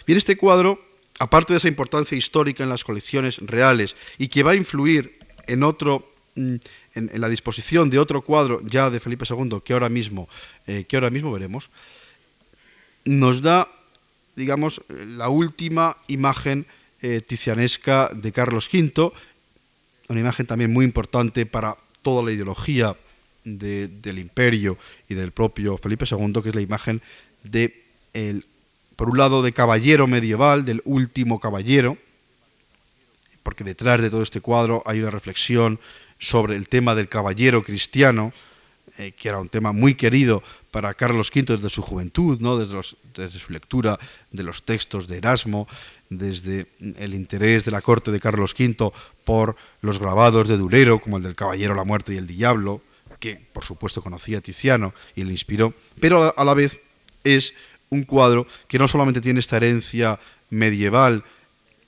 [0.07, 0.79] Bien, este cuadro,
[1.21, 5.61] aparte de esa importancia histórica en las colecciones reales y que va a influir en
[5.61, 6.55] otro mm,
[6.95, 10.27] en, la disposición de otro cuadro ya de Felipe II que ahora mismo,
[10.65, 11.69] eh, que ahora mismo veremos,
[13.05, 13.69] nos da
[14.35, 16.65] digamos, la última imagen
[17.01, 19.11] eh, tizianesca de Carlos V,
[20.07, 22.95] una imagen también muy importante para toda la ideología
[23.43, 27.01] del imperio y del propio Felipe II, que es la imagen
[27.43, 28.45] de, el,
[29.01, 31.97] por un lado, de caballero medieval, del último caballero,
[33.41, 35.79] porque detrás de todo este cuadro hay una reflexión
[36.19, 38.31] sobre el tema del caballero cristiano,
[38.99, 42.59] eh, que era un tema muy querido para Carlos V desde su juventud, ¿no?
[42.59, 43.97] desde, su lectura
[44.29, 45.67] de los textos de Erasmo,
[46.11, 48.91] desde el interés de la corte de Carlos V
[49.25, 52.83] por los grabados de Durero, como el del Caballero, la Muerte y el Diablo,
[53.19, 56.79] que por supuesto conocía Tiziano y le inspiró, pero a la vez
[57.23, 57.53] es
[57.91, 60.17] un cuadro que no solamente tiene esta herencia
[60.49, 61.23] medieval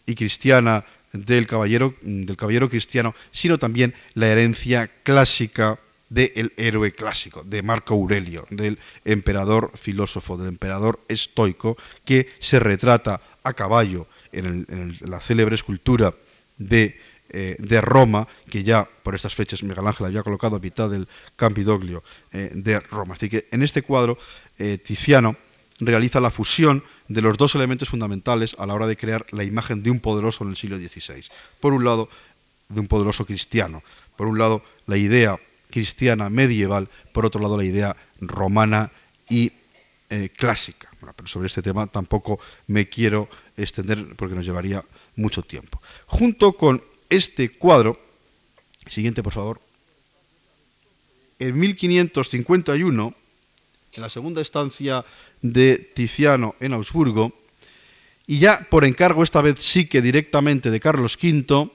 [0.05, 7.43] y cristiana del caballero, del caballero cristiano, sino también la herencia clásica del héroe clásico,
[7.43, 14.97] de Marco Aurelio, del emperador filósofo, del emperador estoico, que se retrata a caballo en,
[15.01, 16.13] la célebre escultura
[16.57, 20.89] de, eh, de, Roma, que ya por estas fechas Miguel Ángel había colocado a mitad
[20.89, 23.15] del Campidoglio eh, de Roma.
[23.15, 24.17] Así que en este cuadro
[24.59, 25.37] eh, Tiziano
[25.85, 29.83] realiza la fusión de los dos elementos fundamentales a la hora de crear la imagen
[29.83, 31.23] de un poderoso en el siglo XVI.
[31.59, 32.09] Por un lado,
[32.69, 33.83] de un poderoso cristiano.
[34.15, 38.91] Por un lado, la idea cristiana medieval, por otro lado la idea romana
[39.29, 39.51] y
[40.09, 40.89] eh, clásica.
[41.15, 44.83] pero sobre este tema tampoco me quiero extender porque nos llevaría
[45.15, 45.81] mucho tiempo.
[46.05, 47.99] Junto con este cuadro,
[48.87, 49.61] siguiente por favor,
[51.39, 53.15] en 1551,
[53.95, 55.05] en la segunda estancia
[55.41, 57.33] de Tiziano en Augsburgo,
[58.25, 61.69] y ya por encargo esta vez sí que directamente de Carlos V,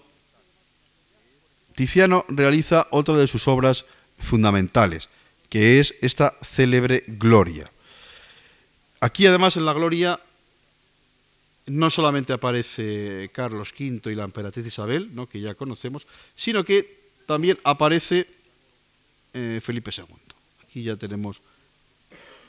[1.75, 3.85] Tiziano realiza otra de sus obras
[4.19, 5.09] fundamentales,
[5.49, 7.71] que es esta célebre Gloria.
[9.01, 10.19] Aquí además en la Gloria
[11.67, 15.29] no solamente aparece Carlos V y la emperatriz Isabel, ¿no?
[15.29, 18.27] que ya conocemos, sino que también aparece
[19.35, 20.05] eh, Felipe II.
[20.65, 21.41] Aquí ya tenemos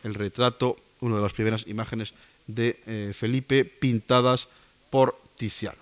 [0.04, 2.14] el retrato, una de las primeras imágenes
[2.48, 4.48] de eh, Felipe pintadas
[4.90, 5.82] por Tiziano.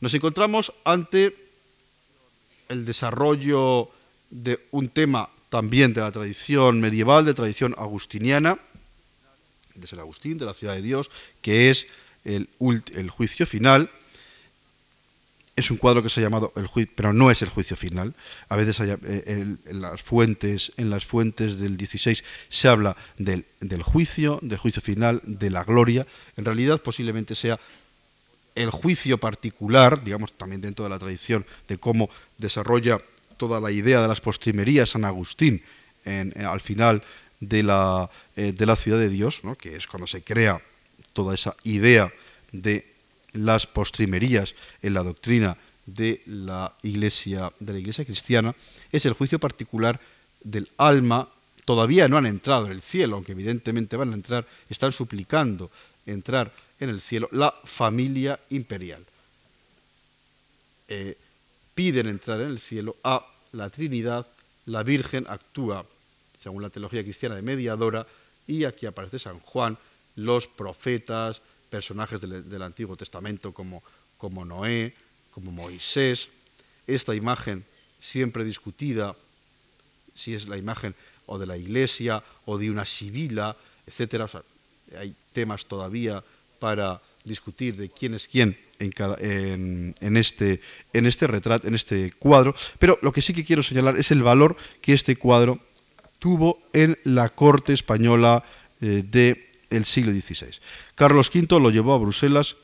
[0.00, 1.36] Nos encontramos ante
[2.68, 3.88] el desarrollo
[4.30, 8.58] de un tema también de la tradición medieval, de tradición agustiniana,
[9.74, 11.86] de San Agustín, de la ciudad de Dios, que es
[12.24, 12.48] el,
[13.10, 13.90] juicio final.
[15.54, 18.14] Es un cuadro que se ha llamado el juicio, pero no es el juicio final.
[18.48, 23.82] A veces eh, en, las fuentes, en las fuentes del 16 se habla del, del
[23.82, 26.06] juicio, del juicio final, de la gloria.
[26.36, 27.60] En realidad posiblemente sea
[28.54, 32.98] el juicio particular, digamos también dentro de la tradición de cómo desarrolla
[33.36, 35.62] toda la idea de las postrimerías San Agustín
[36.04, 37.02] en, al final
[37.40, 40.60] de la, eh, de la ciudad de Dios, que es cuando se crea
[41.12, 42.12] toda esa idea
[42.52, 42.91] de
[43.32, 48.54] las postrimerías en la doctrina de la iglesia, de la iglesia cristiana,
[48.90, 50.00] es el juicio particular
[50.42, 51.28] del alma.
[51.64, 55.70] Todavía no han entrado en el cielo, aunque evidentemente van a entrar, están suplicando
[56.06, 59.04] entrar en el cielo, la familia imperial.
[60.88, 61.16] Eh,
[61.74, 64.26] piden entrar en el cielo a la Trinidad,
[64.66, 65.86] la Virgen actúa,
[66.42, 68.06] según la teología cristiana, de mediadora,
[68.46, 69.78] y aquí aparece San Juan,
[70.16, 71.40] los profetas,
[71.72, 73.82] personajes del, Antiguo Testamento como,
[74.18, 74.92] como Noé,
[75.30, 76.28] como Moisés,
[76.86, 77.64] esta imagen
[77.98, 79.16] siempre discutida,
[80.14, 83.56] si es la imagen o de la iglesia o de una sibila,
[83.86, 84.28] etc.
[84.98, 86.22] hay temas todavía
[86.58, 90.60] para discutir de quién es quién en, en, este,
[90.92, 94.22] en este retrato, en este cuadro, pero lo que sí que quiero señalar es el
[94.22, 95.58] valor que este cuadro
[96.18, 98.44] tuvo en la corte española
[98.82, 99.02] eh,
[99.72, 100.58] del siglo XVI.
[100.94, 102.56] Carlos V lo llevó a Bruselas,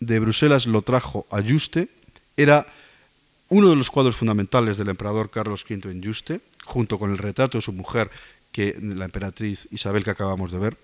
[0.00, 1.88] de Bruselas lo trajo a Juste,
[2.36, 2.66] era
[3.48, 7.58] uno de los cuadros fundamentales del emperador Carlos V en Juste, junto con el retrato
[7.58, 8.10] de su mujer,
[8.52, 10.76] que la emperatriz Isabel que acabamos de ver,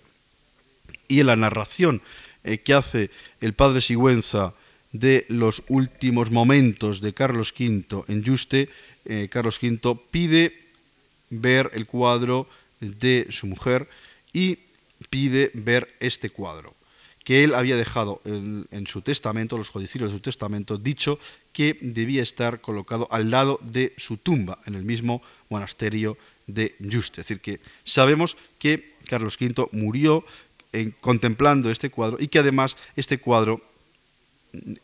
[1.08, 2.02] y en la narración
[2.44, 4.54] eh, que hace el padre Sigüenza
[4.92, 8.68] de los últimos momentos de Carlos V en Juste,
[9.04, 10.56] eh, Carlos V pide
[11.30, 12.46] ver el cuadro
[12.80, 13.88] de su mujer
[14.32, 14.58] y
[15.10, 16.74] pide ver este cuadro,
[17.24, 21.18] que él había dejado en, su testamento, los codicilios de su testamento, dicho
[21.52, 26.16] que debía estar colocado al lado de su tumba, en el mismo monasterio
[26.46, 27.20] de Juste.
[27.20, 30.24] Es decir, que sabemos que Carlos V murió
[31.00, 33.60] contemplando este cuadro y que además este cuadro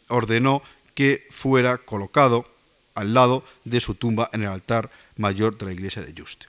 [0.08, 0.62] ordenó
[0.94, 2.46] que fuera colocado
[2.94, 6.46] al lado de su tumba en el altar mayor de la iglesia de Juste.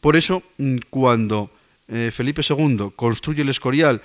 [0.00, 1.50] Por eso, mm, cuando
[1.88, 4.02] eh, Felipe II construye el Escorial.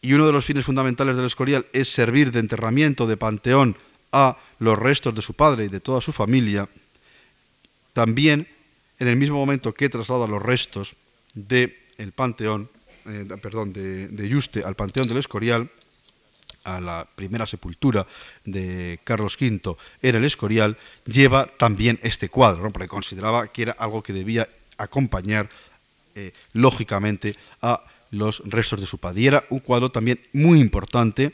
[0.00, 3.76] Y uno de los fines fundamentales del Escorial es servir de enterramiento, de panteón
[4.12, 6.68] a los restos de su padre y de toda su familia,
[7.92, 8.46] también
[8.98, 10.94] en el mismo momento que traslada los restos
[11.34, 11.74] del
[12.14, 12.70] panteón,
[13.06, 15.68] eh, perdón, de, de Yuste al Panteón del Escorial,
[16.64, 18.06] a la primera sepultura
[18.44, 24.02] de Carlos V en el Escorial, lleva también este cuadro, porque consideraba que era algo
[24.02, 25.48] que debía acompañar
[26.16, 29.20] eh, lógicamente a los restos de su padre.
[29.20, 31.32] Y era un cuadro también muy importante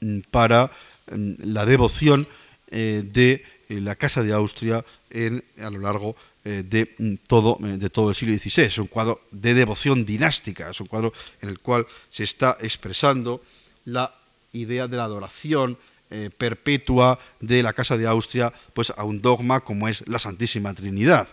[0.00, 0.70] mm, para
[1.10, 2.28] mm, la devoción
[2.70, 6.14] eh, de la Casa de Austria en, a lo largo
[6.46, 8.64] eh, de mm, todo, eh, de todo el siglo XVI.
[8.64, 13.40] Es un cuadro de devoción dinástica, es un cuadro en el cual se está expresando
[13.86, 14.14] la
[14.52, 15.78] idea de la adoración
[16.10, 20.74] eh, perpetua de la Casa de Austria pues, a un dogma como es la Santísima
[20.74, 21.28] Trinidad.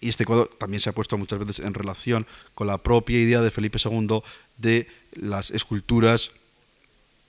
[0.00, 3.40] Y este cuadro también se ha puesto muchas veces en relación con la propia idea
[3.40, 4.20] de Felipe II
[4.58, 6.32] de las esculturas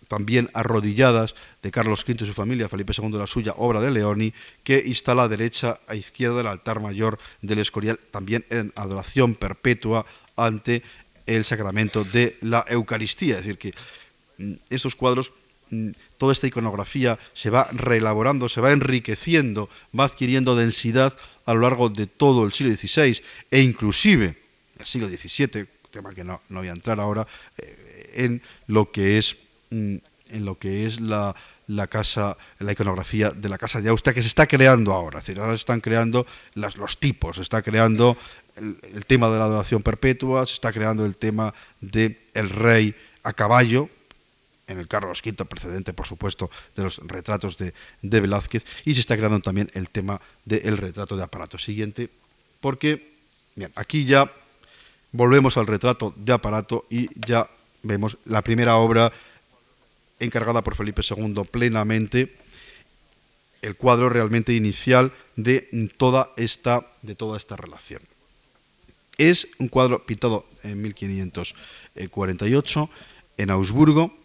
[0.08, 4.34] también arrodilladas de Carlos V y su familia, Felipe II la suya, obra de Leoni,
[4.64, 10.06] que instala a derecha a izquierda del altar mayor del Escorial, también en adoración perpetua
[10.36, 10.84] ante
[11.26, 13.40] el sacramento de la Eucaristía.
[13.40, 13.74] Es decir, que
[14.38, 15.34] mm, estos cuadros,
[16.18, 21.90] toda esta iconografía se va reelaborando, se va enriqueciendo, va adquiriendo densidad a lo largo
[21.90, 24.36] de todo el siglo XVI e inclusive
[24.80, 27.26] el siglo XVII, tema que no, no voy a entrar ahora,
[27.58, 29.38] eh, en lo que es
[29.70, 29.98] Mm,
[30.30, 31.34] en lo que es la,
[31.90, 35.20] casa, la iconografía de la casa de Austria que se está creando ahora.
[35.20, 38.18] Es decir, ahora se están creando los tipos, se está creando
[38.58, 43.32] el, tema de la adoración perpetua, se está creando el tema del el rey a
[43.32, 43.90] caballo,
[44.68, 49.16] en el Carlos V precedente, por supuesto, de los retratos de, Velázquez, y se está
[49.16, 52.10] creando también el tema del retrato de aparato siguiente,
[52.60, 53.14] porque
[53.56, 54.32] bien, aquí ya
[55.12, 57.50] volvemos al retrato de aparato y ya
[57.84, 59.12] vemos la primera obra
[60.20, 62.36] encargada por Felipe II plenamente
[63.62, 68.02] el cuadro realmente inicial de toda esta, de toda esta relación.
[69.18, 72.90] Es un cuadro pintado en 1548
[73.38, 74.16] en Augsburgo,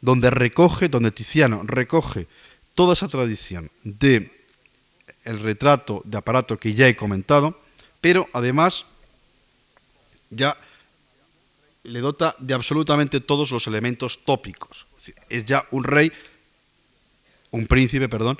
[0.00, 2.26] donde recoge, donde Tiziano recoge
[2.74, 4.30] toda esa tradición de
[5.24, 7.58] el retrato de aparato que ya he comentado,
[8.00, 8.86] pero además
[10.30, 10.56] ya
[11.82, 14.86] le dota de absolutamente todos los elementos tópicos.
[15.28, 16.12] Es ya un rey,
[17.50, 18.38] un príncipe, perdón,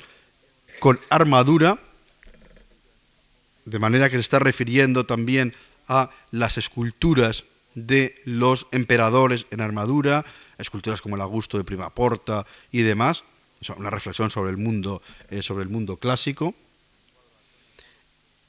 [0.79, 1.79] con armadura,
[3.65, 5.55] de manera que se está refiriendo también
[5.89, 10.25] a las esculturas de los emperadores en armadura,
[10.59, 13.25] esculturas como el Augusto de Primaporta y demás,
[13.77, 16.55] una reflexión sobre el mundo, eh, sobre el mundo clásico.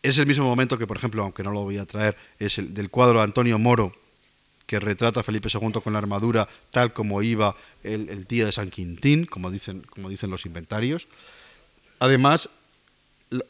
[0.01, 2.73] Es el mismo momento que, por ejemplo, aunque no lo voy a traer, es el
[2.73, 3.93] del cuadro de Antonio Moro,
[4.65, 8.69] que retrata a Felipe II con la armadura tal como iba el, día de San
[8.69, 11.07] Quintín, como dicen, como dicen los inventarios.
[11.99, 12.49] Además,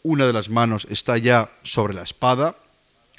[0.04, 2.56] una de las manos está ya sobre la espada,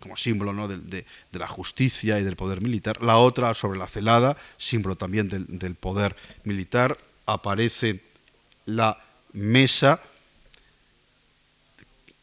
[0.03, 0.69] como símbolo ¿no?
[0.69, 5.75] de, la justicia y del poder militar, la otra sobre la celada, símbolo también del
[5.77, 8.01] poder militar, aparece
[8.67, 8.99] la
[9.33, 10.01] mesa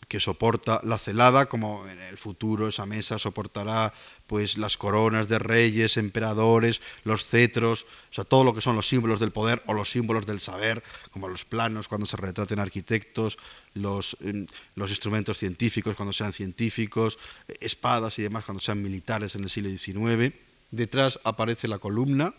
[0.10, 3.94] que soporta la celada, como en el futuro esa mesa soportará
[4.26, 8.88] pues las coronas de reyes, emperadores, los cetros, o sea, todo lo que son los
[8.88, 13.38] símbolos del poder o los símbolos del saber, como los planos cuando se retraten arquitectos,
[13.76, 17.20] los, em, los instrumentos científicos cuando sean científicos,
[17.60, 20.34] espadas y demás cuando sean militares en el siglo XIX.
[20.72, 22.34] Detrás aparece la columna,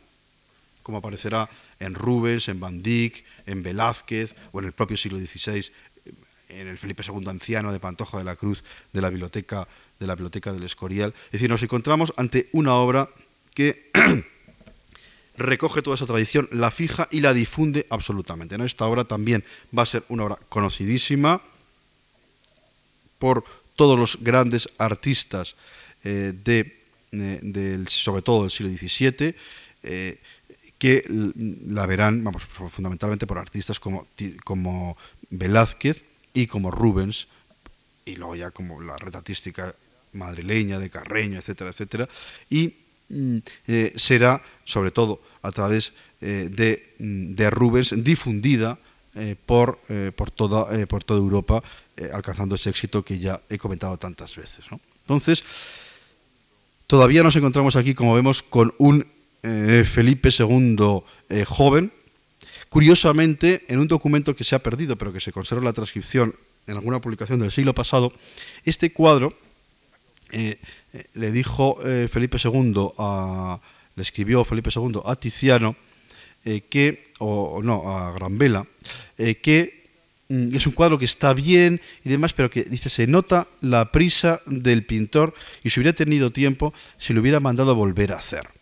[0.83, 1.49] como aparecerá
[1.79, 5.71] en Rubens, en Van Dyck, en Velázquez o en el propio siglo XVI
[6.51, 9.67] en el Felipe II Anciano de Pantoja de la Cruz de la biblioteca,
[9.99, 11.15] de la biblioteca del Escorial.
[11.27, 13.09] Es decir, nos encontramos ante una obra
[13.55, 13.91] que
[15.37, 18.57] recoge toda esa tradición, la fija y la difunde absolutamente.
[18.65, 19.45] Esta obra también
[19.77, 21.43] va a ser una obra conocidísima
[23.19, 23.45] por
[23.77, 25.57] todos los grandes artistas
[26.05, 26.81] eh, de,
[27.13, 29.35] eh, sobre todo del siglo XVII,
[29.83, 30.19] eh,
[30.79, 31.05] que
[31.67, 34.07] la verán, vamos, fundamentalmente por artistas como,
[34.45, 34.97] como
[35.29, 36.03] Velázquez,
[36.35, 37.27] y como Rubens,
[38.05, 39.75] y luego ya como la retratística
[40.13, 42.09] madrileña de Carreño, etcétera, etcétera,
[42.49, 42.75] y
[43.09, 43.37] mm,
[43.69, 48.79] eh, será sobre todo a través eh, de, mm, de, Rubens difundida
[49.15, 49.79] eh, por,
[50.15, 51.63] por, toda, por toda Europa,
[52.13, 54.65] alcanzando ese éxito que ya he comentado tantas veces.
[55.03, 55.43] Entonces,
[56.87, 59.05] todavía nos encontramos aquí, como vemos, con un
[59.43, 61.03] Felipe II
[61.45, 61.93] joven,
[62.71, 66.37] Curiosamente, en un documento que se ha perdido, pero que se conserva la transcripción
[66.69, 68.13] en alguna publicación del siglo pasado,
[68.65, 69.35] este cuadro
[70.31, 70.61] eh,
[70.93, 73.59] eh, le dijo eh, Felipe II a,
[73.97, 75.75] le escribió Felipe II a Tiziano
[76.71, 78.65] que, o, no, a Granvela,
[79.17, 79.85] que
[80.29, 83.91] mm, es un cuadro que está bien y demás, pero que dice se nota la
[83.91, 88.19] prisa del pintor y si hubiera tenido tiempo se lo hubiera mandado a volver a
[88.19, 88.60] hacer.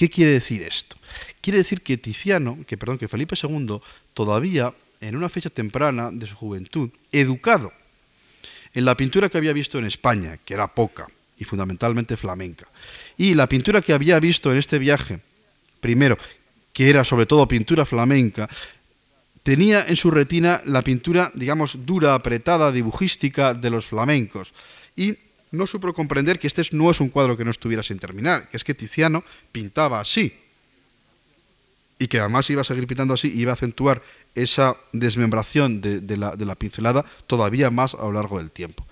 [0.00, 0.96] ¿Qué quiere decir esto?
[1.42, 3.82] Quiere decir que Tiziano, que perdón, que Felipe II
[4.14, 4.72] todavía
[5.02, 7.70] en una fecha temprana de su juventud, educado
[8.72, 12.66] en la pintura que había visto en España, que era poca y fundamentalmente flamenca,
[13.18, 15.20] y la pintura que había visto en este viaje,
[15.82, 16.16] primero,
[16.72, 18.48] que era sobre todo pintura flamenca,
[19.42, 24.54] tenía en su retina la pintura, digamos, dura, apretada, dibujística de los flamencos.
[24.96, 25.18] Y
[25.52, 28.56] no supo comprender que este no es un cuadro que no estuviera sin terminar, que
[28.56, 30.34] es que Tiziano pintaba así.
[31.98, 34.02] Y que además iba a seguir pintando así y iba a acentuar
[34.34, 38.86] esa desmembración de, la, pincelada todavía más a lo largo del tiempo.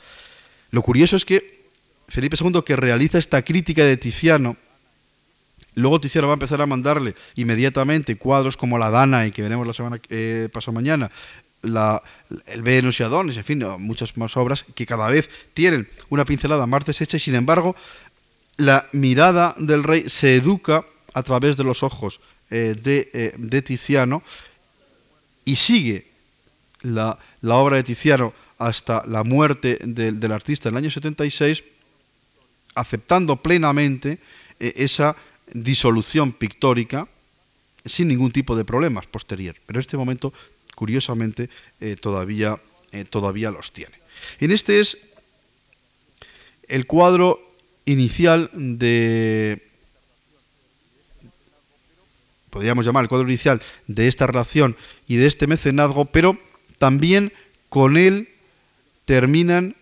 [0.70, 1.64] Lo curioso es que
[2.08, 4.56] Felipe II, que realiza esta crítica de Tiziano,
[5.74, 9.64] Luego Tiziano va a empezar a mandarle inmediatamente cuadros como La Dana, y que veremos
[9.64, 11.08] la semana eh, pasado mañana,
[11.62, 12.02] la,
[12.46, 16.66] el Venus y Adonis, en fin, muchas más obras que cada vez tienen una pincelada
[16.66, 17.74] más deshecha y sin embargo
[18.58, 20.84] la mirada del rey se educa
[21.14, 24.22] a través de los ojos eh, eh, de, Tiziano
[25.44, 26.06] y sigue
[26.82, 31.62] la, obra de Tiziano hasta la muerte del artista en el año 76,
[32.74, 34.18] aceptando plenamente
[34.58, 35.14] eh, esa
[35.52, 37.06] disolución pictórica
[37.84, 39.54] sin ningún tipo de problemas posterior.
[39.66, 40.32] Pero en este momento
[40.78, 41.50] curiosamente
[41.80, 42.56] eh, todavía,
[42.92, 43.98] eh, todavía los tiene.
[44.38, 44.96] En este es
[46.68, 47.40] el cuadro
[47.84, 49.60] inicial de,
[52.50, 54.76] podríamos llamar el cuadro inicial de esta relación
[55.08, 56.38] y de este mecenazgo, pero
[56.78, 57.32] también
[57.68, 58.28] con él
[59.04, 59.74] terminan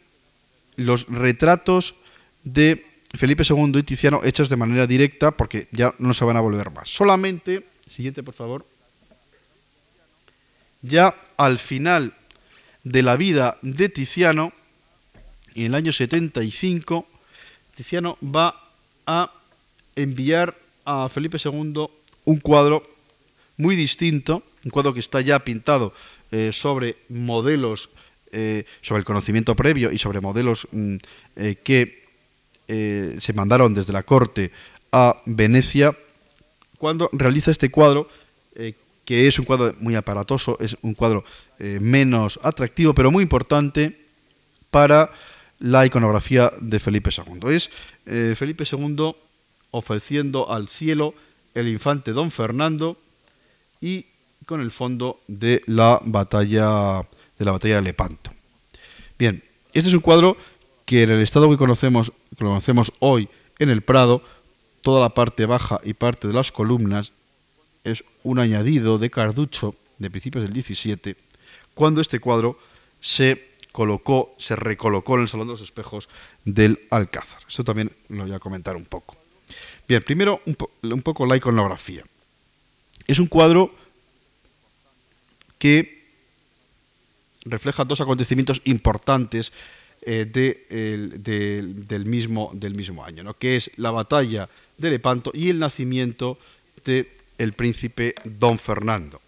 [0.77, 1.95] los retratos
[2.43, 6.41] de Felipe II y Tiziano hechos de manera directa porque ya no se van a
[6.41, 6.89] volver más.
[6.89, 8.76] Solamente, siguiente por favor
[10.83, 12.15] ya al final
[12.85, 14.53] de la vida de Tiziano,
[15.55, 17.07] en el año 75,
[17.75, 18.55] Tiziano va
[19.07, 19.33] a
[19.97, 21.87] enviar a Felipe II
[22.25, 22.83] un cuadro
[23.57, 25.93] muy distinto, un cuadro que está ya pintado
[26.31, 27.89] eh, sobre modelos,
[28.33, 30.97] eh, sobre el conocimiento previo y sobre modelos mm,
[31.37, 32.07] eh, que
[32.69, 34.51] se mandaron desde la corte
[34.91, 35.97] a Venecia,
[36.79, 38.09] cuando realiza este cuadro
[39.07, 41.25] que es un cuadro muy aparatoso, es un cuadro
[41.59, 44.05] eh, menos atractivo, pero muy importante
[44.71, 45.11] para
[45.61, 47.55] la iconografía de Felipe II.
[47.55, 47.71] Es
[48.05, 49.15] eh, Felipe II
[49.71, 51.15] ofreciendo al cielo
[51.55, 52.99] el infante don Fernando
[53.81, 54.07] y
[54.45, 57.01] con el fondo de la batalla
[57.39, 58.33] de la batalla de Lepanto.
[59.19, 59.43] Bien,
[59.73, 60.37] este es un cuadro
[60.85, 63.29] que en el estado que conocemos, que conocemos hoy
[63.59, 64.23] en el Prado,
[64.83, 67.13] toda la parte baja y parte de las columnas
[67.87, 71.17] es un añadido de Carducho de principios del 17,
[71.75, 72.59] cuando este cuadro
[73.01, 76.09] se colocó, se recolocó en el Salón de los Espejos
[76.45, 77.43] del Alcázar.
[77.49, 79.17] Esto también lo voy a comentar un poco.
[79.87, 82.03] Bien, primero un, poco la iconografía.
[83.07, 83.73] Es un cuadro
[85.59, 86.05] que
[87.45, 89.53] refleja dos acontecimientos importantes
[90.03, 93.35] eh, del, mismo, del mismo año, ¿no?
[93.35, 96.39] que es la batalla de Lepanto y el nacimiento
[96.85, 97.09] del
[97.39, 99.21] el príncipe Don Fernando.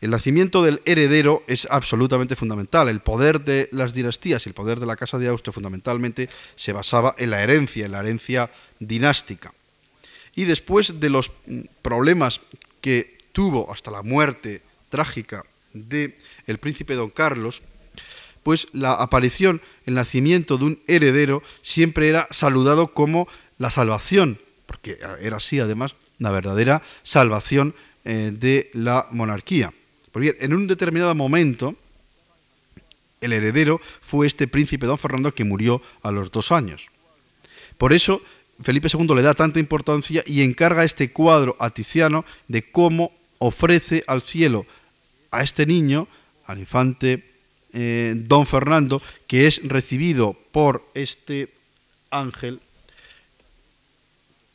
[0.00, 2.88] El nacimiento del heredero es absolutamente fundamental.
[2.88, 6.72] El poder de las dinastías y el poder de la Casa de Austria fundamentalmente se
[6.72, 9.54] basaba en la herencia, en la herencia dinástica.
[10.34, 11.32] Y después de los
[11.80, 12.40] problemas
[12.82, 16.14] que tuvo hasta la muerte trágica del
[16.46, 17.62] el príncipe don Carlos,
[18.42, 23.26] pues la aparición, el nacimiento de un heredero siempre era saludado como
[23.58, 29.72] la salvación, porque era así además la verdadera salvación eh, de la monarquía.
[30.12, 31.74] Pues bien, en un determinado momento,
[33.20, 36.86] el heredero fue este príncipe don Fernando que murió a los dos años.
[37.78, 38.22] Por eso,
[38.62, 44.02] Felipe II le da tanta importancia y encarga este cuadro a Tiziano de cómo ofrece
[44.06, 44.66] al cielo
[45.30, 46.08] a este niño,
[46.46, 47.24] al infante
[47.72, 51.52] eh, don Fernando, que es recibido por este
[52.10, 52.60] ángel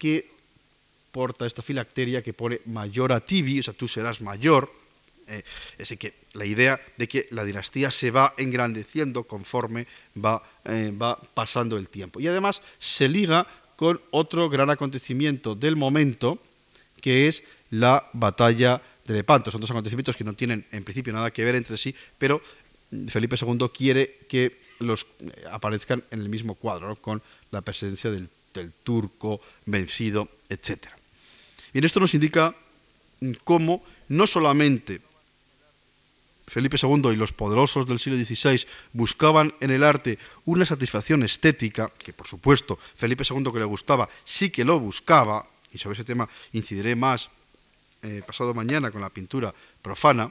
[0.01, 0.25] que
[1.13, 4.65] porta esta filacteria que pone mayor a tibi, o sea, tú serás mayor.
[5.27, 5.43] Eh,
[5.77, 9.85] así que la idea de que la dinastía se va engrandeciendo conforme
[10.17, 12.19] va, eh, va pasando el tiempo.
[12.19, 13.45] Y además se liga
[13.75, 16.41] con otro gran acontecimiento del momento,
[16.99, 19.51] que es la batalla de Lepanto.
[19.51, 22.41] Son dos acontecimientos que no tienen en principio nada que ver entre sí, pero
[23.07, 27.21] Felipe II quiere que los eh, aparezcan en el mismo cuadro, con
[27.51, 28.29] la presencia del,
[28.83, 30.87] turco vencido, etc.
[31.73, 32.55] Y esto nos indica
[33.43, 35.01] cómo no solamente
[36.47, 41.89] Felipe II y los poderosos del siglo XVI buscaban en el arte una satisfacción estética,
[41.97, 46.03] que por supuesto Felipe II que le gustaba sí que lo buscaba, y sobre ese
[46.03, 47.29] tema incidiré más
[48.03, 50.29] eh, pasado mañana con la pintura profana,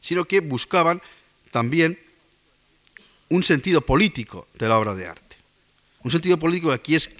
[0.00, 1.02] sino que buscaban
[1.50, 1.98] también
[3.30, 5.25] un sentido político de la obra de arte.
[6.06, 7.10] Un sentido político aquí es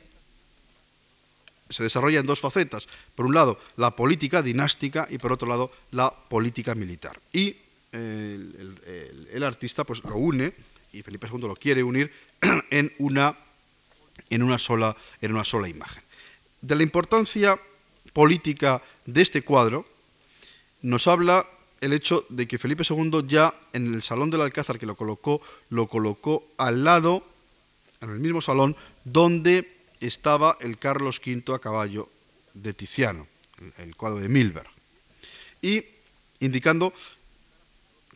[1.70, 2.86] se desarrolla en dos facetas.
[3.16, 7.18] Por un lado, la política dinástica y por otro lado, la política militar.
[7.32, 7.56] Y
[7.90, 10.52] el, artista pues, lo une,
[10.92, 12.12] y Felipe II lo quiere unir,
[12.70, 13.36] en una,
[14.30, 16.04] en, una sola, en una sola imagen.
[16.60, 17.58] De la importancia
[18.12, 19.84] política de este cuadro
[20.82, 21.44] nos habla
[21.80, 25.42] el hecho de que Felipe II ya en el Salón del Alcázar que lo colocó,
[25.70, 27.24] lo colocó al lado,
[28.06, 32.08] en el mismo salón, donde estaba el Carlos V a caballo
[32.54, 33.26] de Tiziano,
[33.78, 34.68] el cuadro de Milberg,
[35.62, 35.84] y
[36.40, 36.92] indicando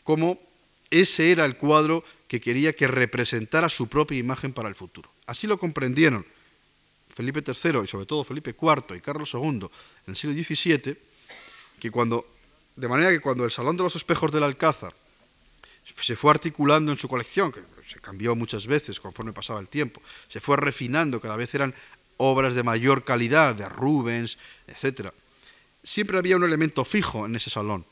[0.02, 0.40] cómo
[0.90, 5.10] ese era el cuadro que quería que representara su propia imagen para el futuro.
[5.26, 6.26] Así lo comprendieron
[7.14, 9.68] Felipe III y sobre todo Felipe IV y Carlos II en
[10.06, 10.96] el siglo XVII,
[11.78, 12.26] que cuando,
[12.76, 14.94] de manera que cuando el Salón de los Espejos del Alcázar
[16.00, 17.60] se fue articulando en su colección, que
[17.90, 21.74] se cambió muchas veces conforme pasaba el tiempo, se fue refinando, cada vez eran
[22.18, 24.38] obras de mayor calidad, de Rubens,
[24.68, 25.08] etc.
[25.82, 27.84] Siempre había un elemento fijo en ese salón,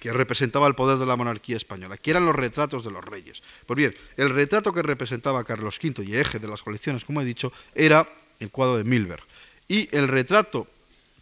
[0.00, 3.42] que representaba el poder de la monarquía española, que eran los retratos de los reyes.
[3.66, 7.24] Pues bien, el retrato que representaba Carlos V y eje de las colecciones, como he
[7.24, 8.08] dicho, era
[8.38, 9.24] el cuadro de Milberg.
[9.66, 10.68] Y el retrato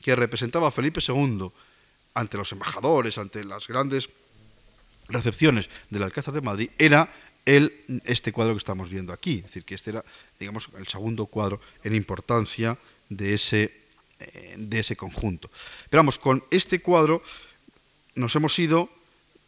[0.02, 1.50] que representaba a Felipe II
[2.14, 4.10] ante los embajadores, ante las grandes
[5.08, 7.08] recepciones del Alcázar de Madrid, era
[7.46, 7.72] el,
[8.04, 9.36] este cuadro que estamos viendo aquí.
[9.36, 10.04] Es decir, que este era,
[10.38, 12.76] digamos, el segundo cuadro en importancia
[13.08, 13.72] de ese,
[14.20, 15.50] eh, de ese conjunto.
[15.88, 17.22] Pero vamos, con este cuadro
[18.16, 18.90] nos hemos ido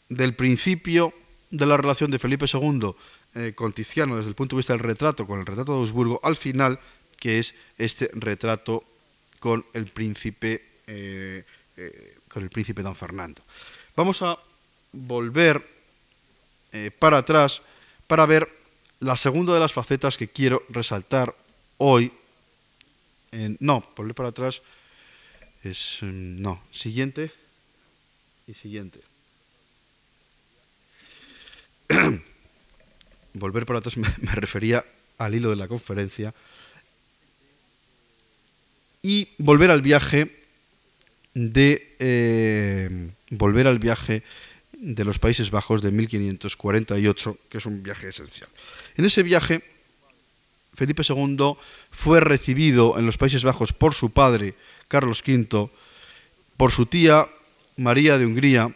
[0.09, 1.13] del principio
[1.51, 2.93] de la relación de Felipe II
[3.35, 6.21] eh, con Tiziano desde el punto de vista del retrato, con el retrato de Augsburgo,
[6.23, 6.79] al final,
[7.19, 8.85] que es este retrato
[9.41, 11.45] con el príncipe, eh,
[12.29, 13.43] con el príncipe don Fernando.
[13.97, 14.39] Vamos a
[14.93, 15.77] volver
[16.99, 17.63] para atrás
[18.09, 18.49] para ver
[19.01, 21.33] la segunda de las facetas que quiero resaltar
[21.77, 22.11] hoy.
[23.61, 24.63] no, volver para atrás
[25.63, 25.99] es...
[26.01, 27.31] Mm, no, siguiente
[28.49, 28.99] y siguiente.
[33.35, 34.85] volver para atrás me, refería
[35.19, 36.35] al hilo de la conferencia.
[39.03, 40.35] Y volver al viaje
[41.35, 41.95] de...
[41.99, 44.23] Eh, volver al viaje
[44.81, 48.49] de los Países Bajos de 1548, que es un viaje esencial.
[48.97, 49.63] En ese viaje,
[50.75, 51.55] Felipe II
[51.91, 54.55] fue recibido en los Países Bajos por su padre,
[54.87, 55.69] Carlos V,
[56.57, 57.29] por su tía,
[57.77, 58.75] María de Hungría,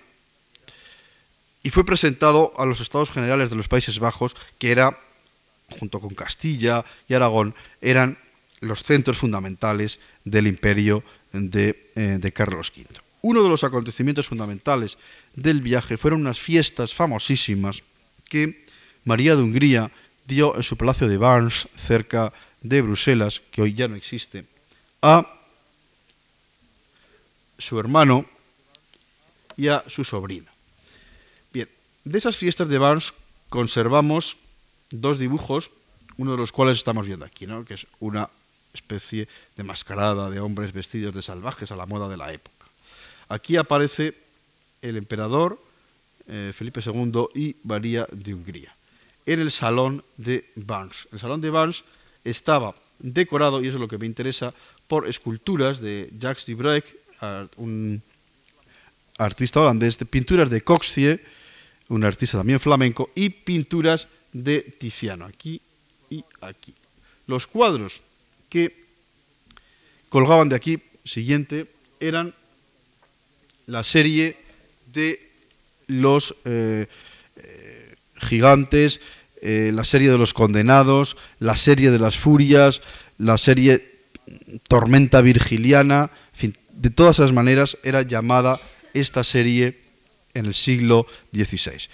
[1.63, 4.99] y fue presentado a los Estados Generales de los Países Bajos, que era,
[5.79, 8.19] junto con Castilla y Aragón, eran
[8.61, 13.12] los centros fundamentales del imperio de, eh, de Carlos V.
[13.23, 14.99] Uno de los acontecimientos fundamentales
[15.35, 17.83] del viaje fueron unas fiestas famosísimas
[18.29, 18.66] que
[19.05, 19.91] María de Hungría
[20.27, 24.45] dio en su palacio de Barnes, cerca de Bruselas, que hoy ya no existe,
[25.03, 25.27] a
[27.59, 28.27] su hermano
[29.57, 30.51] y a su sobrina.
[31.53, 31.68] Bien,
[32.05, 33.14] de esas fiestas de Barnes
[33.49, 34.37] conservamos
[34.91, 35.70] dos dibujos,
[36.16, 37.64] uno de los cuales estamos viendo aquí, ¿no?
[37.64, 38.31] que es una
[38.75, 42.62] especie de mascarada de hombres vestidos de salvajes a la moda de la época.
[43.33, 44.12] Aquí aparece
[44.83, 45.59] el emperador
[46.28, 48.76] eh, Felipe II y María de Hungría
[49.24, 51.09] en el salón de Barnes.
[51.12, 51.83] El salón de Barnes
[52.24, 54.53] estaba decorado, y eso es lo que me interesa,
[54.87, 56.95] por esculturas de Jacques Dubrecht,
[57.57, 58.03] un
[59.16, 61.18] artista holandés, de pinturas de Coxie,
[61.89, 65.59] un artista también flamenco, y pinturas de Tiziano, aquí
[66.11, 66.74] y aquí.
[67.26, 68.03] Los cuadros
[68.51, 68.85] que
[70.11, 72.35] colgaban de aquí, siguiente, eran
[73.67, 74.37] la serie
[74.93, 75.31] de
[75.87, 76.87] los eh,
[77.37, 79.01] eh, gigantes,
[79.41, 82.83] eh, la serie de los condenados, la serie de las furias,
[83.19, 83.93] la serie
[84.69, 86.11] Tormenta Virgiliana,
[86.71, 88.61] de todas esas maneras era llamada
[88.93, 89.79] esta serie
[90.35, 91.89] en el siglo XVI.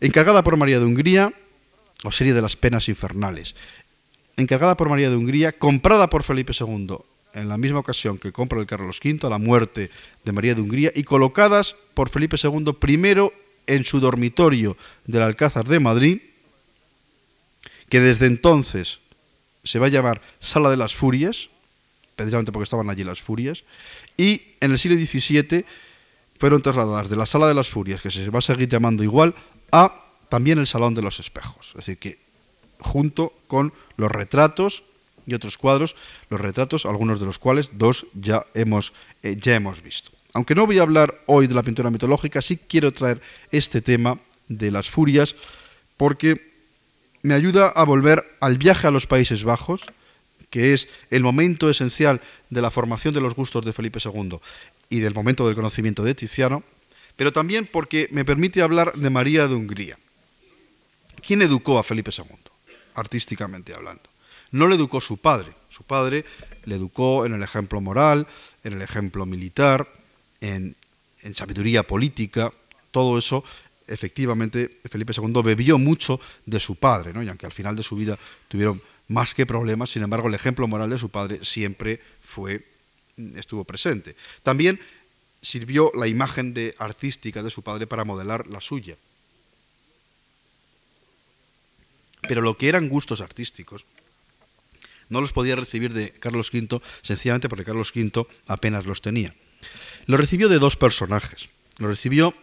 [0.00, 1.32] Encargada por María de Hungría,
[2.04, 3.56] o serie de las penas infernales,
[4.36, 6.98] encargada por María de Hungría, comprada por Felipe II
[7.38, 9.90] en la misma ocasión que compra el Carlos V a la muerte
[10.24, 13.32] de María de Hungría y colocadas por Felipe II primero
[13.66, 14.76] en su dormitorio
[15.06, 16.20] del Alcázar de Madrid,
[17.88, 19.00] que desde entonces
[19.64, 21.50] se va a llamar Sala de las Furias,
[22.16, 23.64] precisamente porque estaban allí las furias,
[24.16, 25.64] y en el siglo XVII
[26.38, 29.34] fueron trasladadas de la Sala de las Furias, que se va a seguir llamando igual,
[29.70, 31.68] a también el Salón de los Espejos.
[31.70, 32.18] Es decir, que
[32.80, 34.82] junto con los retratos
[35.28, 35.94] y otros cuadros,
[36.30, 40.10] los retratos, algunos de los cuales dos ya hemos, eh, ya hemos visto.
[40.32, 43.20] Aunque no voy a hablar hoy de la pintura mitológica, sí quiero traer
[43.52, 44.18] este tema
[44.48, 45.36] de las furias
[45.96, 46.48] porque
[47.22, 49.82] me ayuda a volver al viaje a los Países Bajos,
[50.48, 54.38] que es el momento esencial de la formación de los gustos de Felipe II
[54.88, 56.62] y del momento del conocimiento de Tiziano,
[57.16, 59.98] pero también porque me permite hablar de María de Hungría.
[61.26, 62.24] ¿Quién educó a Felipe II,
[62.94, 64.07] artísticamente hablando?
[64.52, 65.52] No le educó su padre.
[65.68, 66.24] Su padre
[66.64, 68.26] le educó en el ejemplo moral,
[68.64, 69.88] en el ejemplo militar,
[70.40, 70.76] en,
[71.34, 72.52] sabiduría política.
[72.90, 73.44] Todo eso,
[73.86, 77.22] efectivamente, Felipe II bebió mucho de su padre, ¿no?
[77.22, 78.18] y aunque al final de su vida
[78.48, 82.66] tuvieron más que problemas, sin embargo, el ejemplo moral de su padre siempre fue,
[83.36, 84.16] estuvo presente.
[84.42, 84.80] También
[85.42, 88.96] sirvió la imagen de, artística de su padre para modelar la suya.
[92.22, 93.86] Pero lo que eran gustos artísticos,
[95.08, 99.34] no los podía recibir de Carlos V sencillamente porque Carlos V apenas los tenía.
[100.06, 101.48] Lo recibió de dos personajes.
[101.78, 102.34] Lo recibió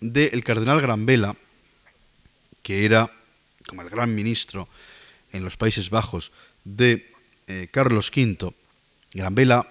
[0.00, 1.36] del cardenal Granvela,
[2.62, 3.10] que era
[3.66, 4.68] como el gran ministro
[5.32, 6.32] en los Países Bajos
[6.64, 7.10] de
[7.46, 8.52] eh, Carlos V.
[9.12, 9.66] Granvela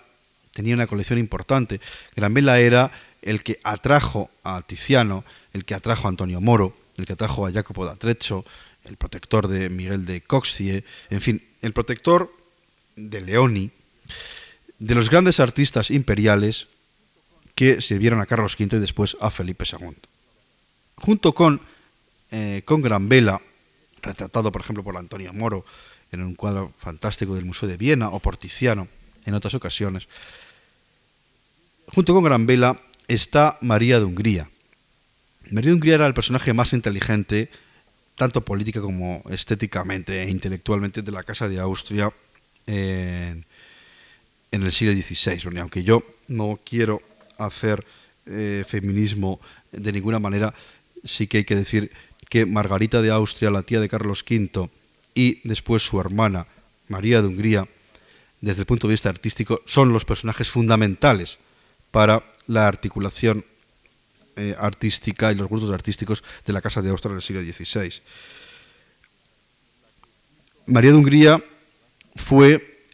[0.53, 1.79] tenía una colección importante.
[2.15, 5.23] Granvela era el que atrajo a Tiziano,
[5.53, 7.95] el que atrajo a Antonio Moro, el que atrajo a Jacopo da
[8.85, 12.33] el protector de Miguel de Coxie, en fin, el protector
[12.95, 13.71] de Leoni,
[14.79, 16.67] de los grandes artistas imperiales
[17.55, 19.95] que sirvieron a Carlos V y después a Felipe II.
[20.95, 21.61] Junto con,
[22.31, 23.41] eh, con Gran Vela,
[24.01, 25.65] retratado por ejemplo por Antonio Moro
[26.11, 28.87] en un cuadro fantástico del Museo de Viena o por Tiziano
[29.25, 30.07] en otras ocasiones,
[31.93, 34.49] junto con Gran Vela está María de Hungría.
[35.49, 37.49] María de Hungría era el personaje más inteligente,
[38.17, 42.11] tanto política como estéticamente e intelectualmente, de la Casa de Austria
[42.65, 43.45] en,
[44.51, 45.59] el siglo XVI.
[45.59, 46.99] aunque yo no quiero
[47.37, 47.85] hacer
[48.25, 49.39] eh, feminismo
[49.71, 50.53] de ninguna manera,
[51.05, 51.91] sí que hay que decir
[52.27, 54.69] que Margarita de Austria, la tía de Carlos V,
[55.13, 56.47] y después su hermana,
[56.87, 57.67] María de Hungría,
[58.41, 61.37] desde el punto de vista artístico, son los personajes fundamentales
[61.91, 63.45] para la articulación
[64.37, 68.01] eh, artística y los gustos artísticos de la Casa de Austria en el siglo XVI.
[70.67, 71.43] María de Hungría
[72.15, 72.85] fue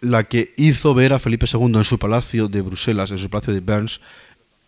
[0.00, 3.54] la que hizo ver a Felipe II en su palacio de Bruselas, en su palacio
[3.54, 4.00] de Berns,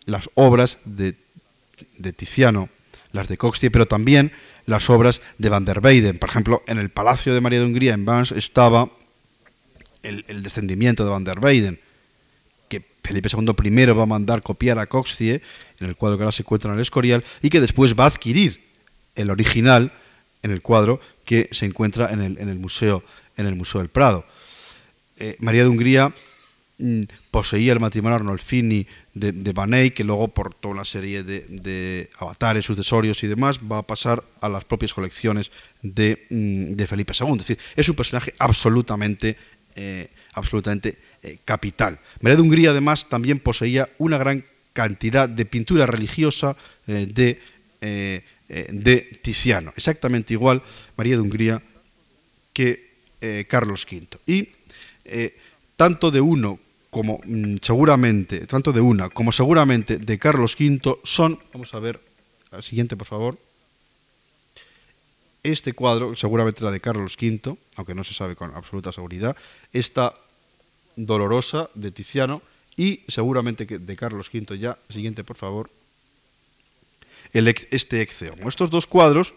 [0.05, 1.15] las obras de,
[2.15, 2.69] Tiziano,
[3.11, 4.31] las de Coxtie, pero también
[4.65, 6.19] las obras de Van der Weyden.
[6.19, 8.89] Por ejemplo, en el Palacio de María de Hungría, en Berns, estaba
[10.03, 11.79] el, descendimiento de Van der Weyden,
[12.79, 15.41] que Felipe II primero va a mandar copiar a Coxtie,
[15.79, 18.07] en el cuadro que ahora se encuentra en el Escorial, y que después va a
[18.07, 18.61] adquirir
[19.15, 19.91] el original
[20.41, 23.03] en el cuadro que se encuentra en el, en el museo,
[23.37, 24.25] en el museo del Prado.
[25.17, 26.13] Eh, María de Hungría
[26.79, 32.09] mm, poseía el matrimonio Arnolfini de, de Baney, que luego por toda una serie de,
[32.19, 35.51] avatares, sucesorios y demás, va a pasar a las propias colecciones
[35.81, 37.31] de, mm, Felipe II.
[37.31, 39.37] Es decir, es un personaje absolutamente,
[39.75, 41.99] eh, absolutamente eh, capital.
[42.21, 46.55] María de Hungría, además, también poseía una gran cantidad de pintura religiosa
[46.87, 50.61] eh, de, de Tiziano, exactamente igual
[50.95, 51.61] María de Hungría
[52.53, 52.93] que
[53.47, 54.07] Carlos V.
[54.25, 54.49] Y
[55.75, 56.59] tanto de uno
[56.93, 61.99] como mm, seguramente, tanto de una como seguramente de Carlos V, son, vamos a ver,
[62.51, 63.37] al siguiente por favor,
[65.41, 69.35] este cuadro, seguramente la de Carlos V, aunque no se sabe con absoluta seguridad,
[69.73, 70.13] esta
[70.95, 72.41] dolorosa de Tiziano
[72.75, 75.69] y seguramente de Carlos V ya, siguiente por favor,
[77.33, 78.47] el este Exeomo.
[78.47, 79.33] Estos dos cuadros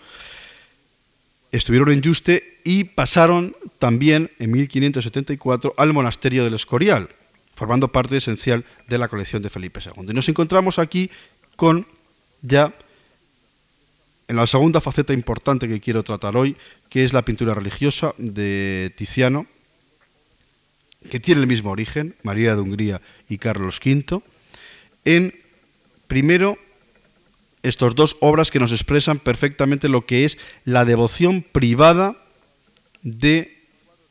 [1.51, 7.09] estuvieron en Yuste y pasaron también en 1574 al monasterio del Escorial,
[7.55, 10.07] formando parte esencial de la colección de Felipe II.
[10.09, 11.11] Y nos encontramos aquí
[11.57, 11.87] con
[12.43, 12.75] ya
[14.29, 16.57] en la segunda faceta importante que quiero tratar hoy,
[16.89, 19.47] que es la pintura religiosa de Tiziano,
[21.07, 24.23] que tiene el mismo origen, María de Hungría y Carlos V,
[25.05, 25.35] en
[26.07, 26.59] primero
[27.63, 32.17] estos dos obras que nos expresan perfectamente lo que es la devoción privada
[33.03, 33.59] de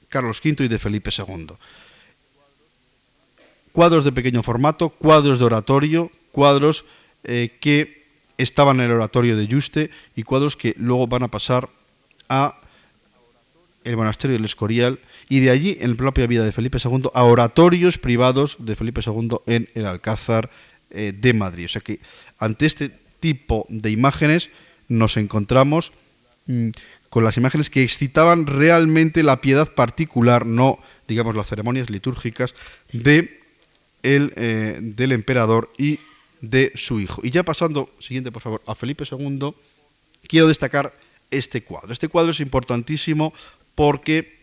[0.09, 1.55] Carlos V y de Felipe II
[3.75, 6.85] cuadros de pequeño formato, cuadros de oratorio, cuadros
[7.25, 8.05] eh, que
[8.37, 11.67] estaban en el oratorio de Yuste y cuadros que luego van a pasar
[12.29, 12.61] a
[13.85, 17.23] el monasterio del Escorial y de allí, en la propia vida de Felipe II, a
[17.23, 20.49] oratorios privados de Felipe II en el Alcázar
[20.89, 21.65] eh, de Madrid.
[21.65, 21.99] O sea que
[22.39, 24.49] ante este tipo de imágenes
[24.87, 25.93] nos encontramos
[26.47, 26.69] mm,
[27.09, 32.53] con las imágenes que excitaban realmente la piedad particular, no digamos las ceremonias litúrgicas
[32.91, 33.39] de
[34.03, 35.99] el, eh, del emperador y
[36.41, 37.21] de su hijo.
[37.23, 39.53] Y ya pasando, siguiente por favor, a Felipe II,
[40.27, 40.93] quiero destacar
[41.31, 41.91] este cuadro.
[41.91, 43.33] Este cuadro es importantísimo
[43.75, 44.39] porque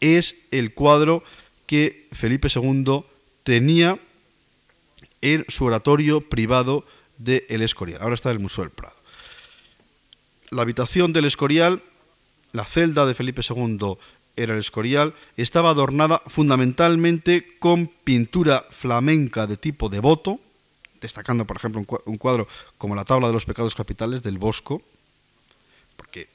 [0.00, 1.22] es el cuadro
[1.66, 3.04] que Felipe II
[3.44, 3.98] tenía
[5.20, 6.84] en su oratorio privado
[7.18, 8.02] de El Escorial.
[8.02, 8.96] Ahora está en el Museo del Prado.
[10.50, 11.82] La habitación del Escorial,
[12.52, 13.96] la celda de Felipe II
[14.36, 20.40] era el Escorial, estaba adornada fundamentalmente con pintura flamenca de tipo devoto,
[21.00, 24.82] destacando, por ejemplo, un cuadro como la Tabla de los Pecados Capitales del Bosco,
[25.96, 26.28] porque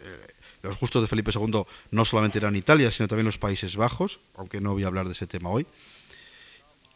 [0.00, 0.26] eh,
[0.62, 4.60] los gustos de Felipe II no solamente eran Italia, sino también los Países Bajos, aunque
[4.60, 5.66] no voy a hablar de ese tema hoy.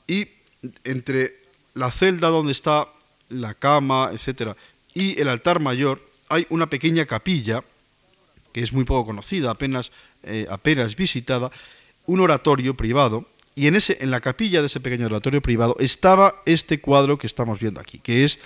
[0.07, 0.29] Y
[0.85, 1.41] entre
[1.75, 2.89] la celda donde está
[3.29, 4.57] la cama, etcétera,
[4.95, 7.62] y el altar mayor, hay una pequeña capilla
[8.53, 9.93] que es muy poco conocida, apenas,
[10.23, 11.51] eh, apenas visitada,
[12.07, 16.43] un oratorio privado, y en, ese, en la capilla de ese pequeño oratorio privado estaba
[16.47, 18.39] este cuadro que estamos viendo aquí, que es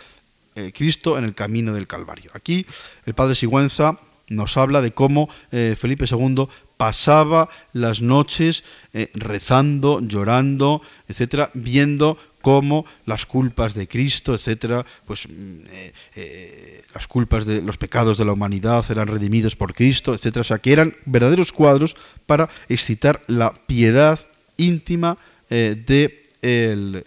[0.56, 2.30] eh, Cristo en el camino del Calvario.
[2.34, 2.66] Aquí
[3.06, 4.00] el padre Sigüenza
[4.30, 8.64] nos habla de cómo eh, Felipe II pasaba las noches
[9.12, 15.32] rezando, llorando, etcétera, viendo cómo las culpas de Cristo, etcétera, pues mm,
[15.70, 20.42] eh, eh, las culpas de los pecados de la humanidad eran redimidos por Cristo, etcétera,
[20.42, 24.18] o sea que eran verdaderos cuadros para excitar la piedad
[24.56, 25.18] íntima
[25.50, 27.04] eh, de el,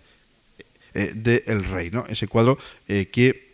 [0.93, 2.05] de el rey, ¿no?
[2.07, 3.47] Ese cuadro que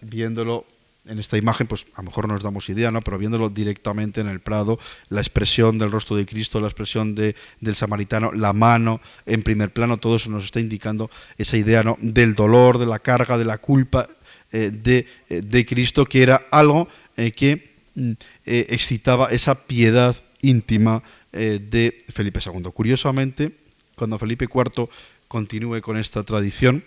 [0.00, 0.64] viéndolo
[1.06, 3.00] en esta imagen, pues a lo mejor no nos damos idea, ¿no?
[3.00, 4.78] pero viéndolo directamente en el Prado,
[5.08, 9.72] la expresión del rostro de Cristo, la expresión de, del samaritano, la mano en primer
[9.72, 11.96] plano, todo eso nos está indicando esa idea ¿no?
[12.00, 14.08] del dolor, de la carga, de la culpa
[14.52, 18.12] eh, de, eh, de, Cristo, que era algo eh, que mm,
[18.44, 22.64] excitaba esa piedad íntima de Felipe II.
[22.74, 23.52] Curiosamente,
[23.94, 24.88] cuando Felipe IV
[25.28, 26.82] continúe con esta tradición,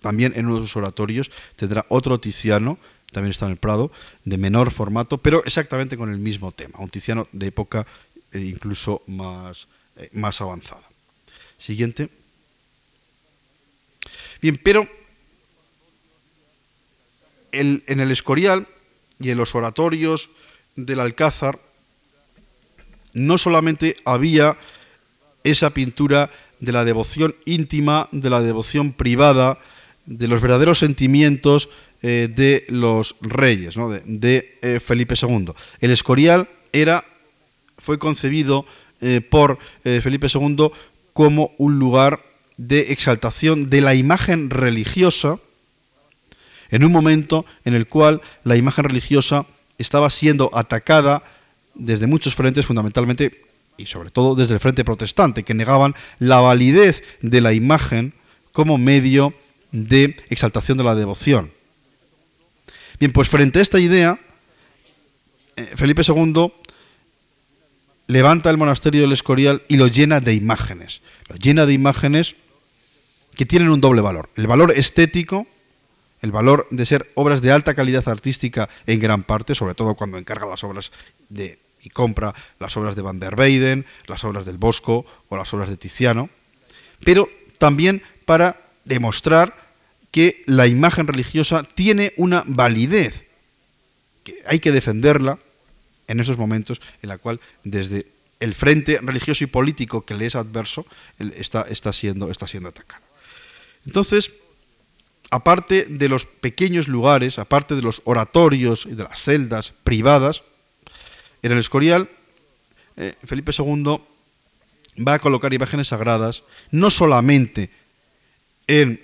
[0.00, 2.78] también en unos oratorios tendrá otro Tiziano,
[3.12, 3.90] también está en el Prado,
[4.24, 7.86] de menor formato, pero exactamente con el mismo tema, un Tiziano de época
[8.32, 10.88] eh, incluso más, eh, más avanzada.
[11.58, 12.08] Siguiente.
[14.40, 14.88] Bien, pero
[17.52, 18.68] en el Escorial
[19.18, 20.30] y en los oratorios
[20.76, 21.58] del Alcázar
[23.12, 24.56] no solamente había
[25.44, 26.30] esa pintura
[26.60, 29.58] de la devoción íntima, de la devoción privada,
[30.10, 31.68] de los verdaderos sentimientos
[32.02, 35.52] eh, de los reyes, de, eh, Felipe II.
[35.80, 36.48] El Escorial
[37.78, 38.66] fue concebido
[39.00, 40.70] eh, por Felipe II
[41.12, 42.20] como un lugar
[42.56, 45.38] de exaltación de la imagen religiosa,
[46.70, 49.46] en un momento en el cual la imagen religiosa
[49.78, 51.22] estaba siendo atacada
[51.74, 53.42] desde muchos frentes, fundamentalmente
[53.76, 58.12] y sobre todo desde el Frente Protestante, que negaban la validez de la imagen
[58.52, 59.32] como medio
[59.72, 61.52] de exaltación de la devoción.
[62.98, 64.18] Bien, pues frente a esta idea,
[65.56, 66.52] eh, Felipe II
[68.06, 71.00] levanta el monasterio del Escorial y lo llena de imágenes.
[71.28, 72.34] Lo llena de imágenes
[73.36, 74.28] que tienen un doble valor.
[74.36, 75.46] El valor estético,
[76.20, 80.18] el valor de ser obras de alta calidad artística en gran parte, sobre todo cuando
[80.18, 80.92] encarga las obras
[81.28, 85.52] de, y compra las obras de Van der Weyden, las obras del Bosco o las
[85.54, 86.28] obras de Tiziano,
[87.04, 89.54] pero también para demostrar
[90.10, 93.24] que la imagen religiosa tiene una validez,
[94.24, 95.38] que hay que defenderla
[96.08, 98.06] en esos momentos en la cual desde
[98.40, 100.86] el frente religioso y político que le es adverso
[101.18, 103.04] está, está, siendo, está siendo atacado.
[103.86, 104.32] Entonces,
[105.30, 110.42] aparte de los pequeños lugares, aparte de los oratorios y de las celdas privadas,
[111.42, 112.08] en el Escorial,
[112.96, 114.00] eh, Felipe II
[115.06, 117.70] va a colocar imágenes sagradas no solamente
[118.66, 119.00] en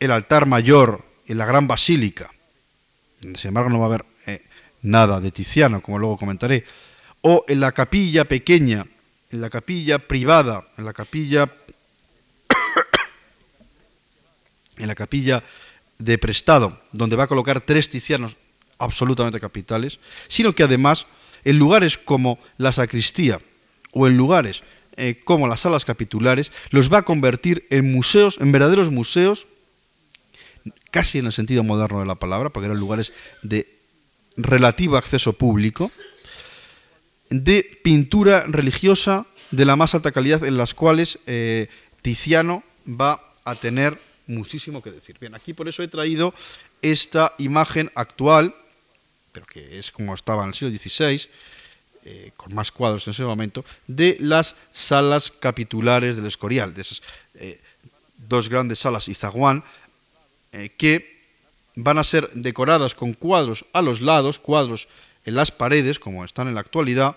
[0.00, 2.30] el altar mayor, en la gran basílica,
[3.20, 4.44] sin embargo no va a haber eh,
[4.82, 6.64] nada de Tiziano, como luego comentaré,
[7.20, 8.86] o en la capilla pequeña,
[9.30, 11.52] en la capilla privada, en la capilla
[14.78, 15.42] en la capilla
[15.98, 18.36] de prestado, donde va a colocar tres tizianos
[18.78, 21.06] absolutamente capitales, sino que además
[21.44, 23.40] en lugares como la sacristía
[23.92, 24.62] o en lugares
[24.96, 29.46] eh, como las salas capitulares, los va a convertir en museos, en verdaderos museos,
[30.90, 33.12] casi en el sentido moderno de la palabra, porque eran lugares
[33.42, 33.68] de
[34.36, 35.90] relativo acceso público,
[37.30, 41.68] de pintura religiosa de la más alta calidad en las cuales eh,
[42.02, 45.16] Tiziano va a tener muchísimo que decir.
[45.18, 46.34] Bien, aquí por eso he traído
[46.82, 48.54] esta imagen actual,
[49.32, 51.28] pero que es como estaba en el siglo XVI,
[52.04, 57.02] eh, con más cuadros en ese momento, de las salas capitulares del Escorial, de esas
[57.34, 57.60] eh,
[58.16, 59.64] dos grandes salas Izaguán,
[60.52, 61.18] eh, que
[61.74, 64.88] van a ser decoradas con cuadros a los lados, cuadros
[65.24, 67.16] en las paredes, como están en la actualidad,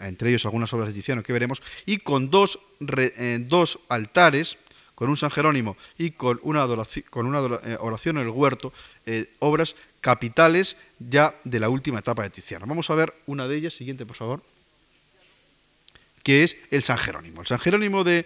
[0.00, 4.58] entre ellos algunas obras de Tiziano que veremos, y con dos, dos altares
[4.94, 6.66] con un San Jerónimo y con una,
[7.10, 8.72] con una eh, oración en el huerto,
[9.06, 12.66] eh, obras capitales ya de la última etapa de Tiziano.
[12.66, 14.42] Vamos a ver una de ellas, siguiente por favor,
[16.22, 17.40] que es el San Jerónimo.
[17.40, 18.24] El San Jerónimo de,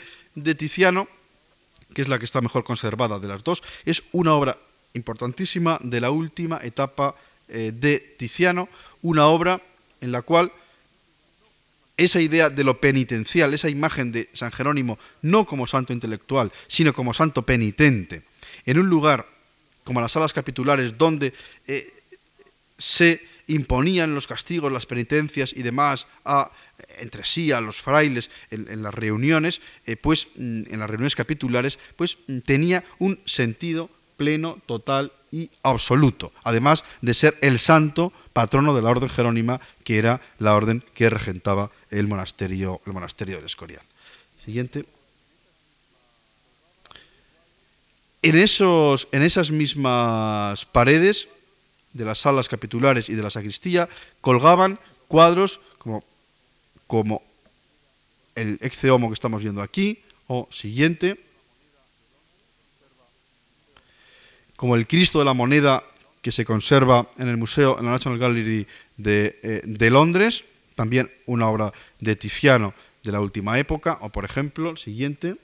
[0.56, 1.08] Tiziano,
[1.94, 4.58] que es la que está mejor conservada de las dos, es una obra
[4.94, 7.14] importantísima de la última etapa
[7.48, 8.68] eh, de Tiziano,
[9.02, 9.60] una obra
[10.00, 10.52] en la cual
[11.96, 16.92] esa idea de lo penitencial, esa imagen de San Jerónimo, no como santo intelectual, sino
[16.92, 18.22] como santo penitente,
[18.64, 19.26] en un lugar
[19.82, 21.32] como las salas capitulares, donde
[21.66, 21.92] eh,
[22.78, 26.52] se imponían los castigos, las penitencias y demás a,
[26.98, 31.78] entre sí a los frailes en, las reuniones, eh, pues mm, en las reuniones capitulares,
[31.96, 38.74] pues mm, tenía un sentido pleno, total y absoluto, además de ser el santo patrono
[38.74, 43.46] de la orden jerónima, que era la orden que regentaba el monasterio, el monasterio del
[43.46, 43.82] Escorial.
[44.44, 44.84] Siguiente.
[48.22, 51.28] En, esos, en esas mismas paredes
[51.92, 53.88] de las salas capitulares y de la sacristía
[54.20, 56.02] colgaban cuadros como,
[56.88, 57.22] como
[58.34, 61.20] el exceomo que estamos viendo aquí, o siguiente,
[64.56, 65.84] como el Cristo de la moneda
[66.22, 68.66] que se conserva en el museo, en la National Gallery
[68.96, 72.74] de, eh, de Londres, también una obra de Tiziano
[73.04, 75.36] de la última época, o por ejemplo, el siguiente,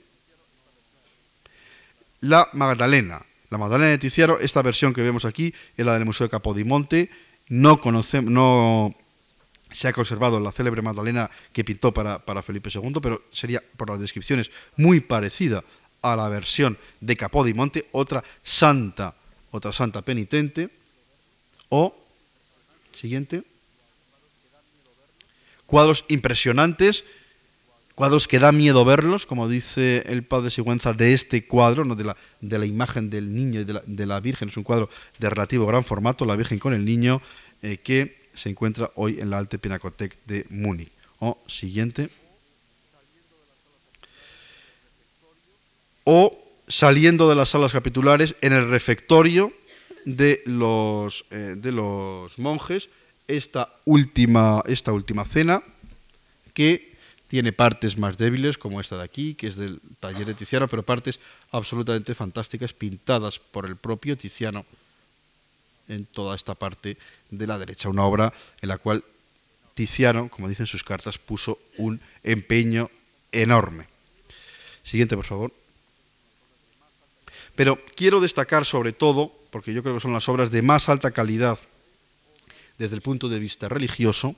[2.21, 3.23] La Magdalena.
[3.51, 7.09] La Magdalena de Tiziano, esta versión que vemos aquí es la del Museo de Capodimonte,
[7.47, 8.95] no, conocemos, no
[9.75, 13.89] se ha conservado la célebre Magdalena que pintó para, para Felipe II, pero sería, por
[13.89, 15.63] las descripciones, muy parecida
[16.01, 19.15] a la versión de Capodimonte, otra santa,
[19.51, 20.69] otra santa penitente,
[21.69, 21.93] o,
[22.93, 23.43] siguiente,
[25.65, 27.03] cuadros impresionantes,
[27.95, 31.95] cuadros que da miedo verlos, como dice el padre Sigüenza de este cuadro, ¿no?
[31.95, 34.63] de, la, de la imagen del niño y de la, de la, Virgen, es un
[34.63, 37.21] cuadro de relativo gran formato, la Virgen con el niño,
[37.61, 40.91] eh, que se encuentra hoy en la Alte Pinacothek de Múnich.
[41.19, 42.09] O siguiente.
[46.05, 49.51] o saliendo de las salas capitulares en el refectorio
[50.05, 52.89] de los, eh, de los monjes
[53.27, 55.61] esta última, esta última cena
[56.53, 56.95] que
[57.27, 60.83] tiene partes más débiles como esta de aquí, que es del taller de Tiziano, pero
[60.83, 61.19] partes
[61.51, 64.63] absolutamente fantásticas pintadas por el propio Tiziano
[65.87, 66.97] en toda esta parte
[67.29, 67.89] de la derecha.
[67.89, 69.03] Una obra en la cual
[69.73, 72.89] Tiziano, como dicen sus cartas, puso un empeño
[73.31, 73.87] enorme.
[74.83, 75.53] Siguiente, por favor.
[77.55, 81.11] Pero quiero destacar sobre todo, porque yo creo que son las obras de más alta
[81.11, 81.57] calidad
[82.77, 84.35] desde el punto de vista religioso,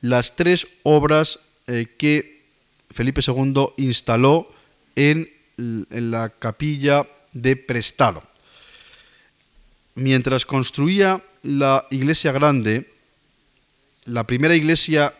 [0.00, 2.42] las tres obras eh, que
[2.90, 4.50] Felipe II instaló
[4.96, 8.27] en, en la capilla de Prestado.
[9.98, 12.88] Mientras construía la iglesia grande,
[14.04, 15.12] la primera iglesia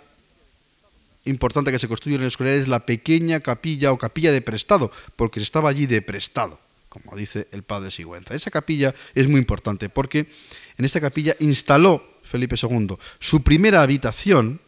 [1.24, 4.92] importante que se construye en el Escorial es la pequeña capilla o capilla de prestado,
[5.16, 8.36] porque estaba allí de prestado, como dice el padre Sigüenza.
[8.36, 10.28] Esa capilla es muy importante porque
[10.76, 14.60] en esta capilla instaló Felipe II su primera habitación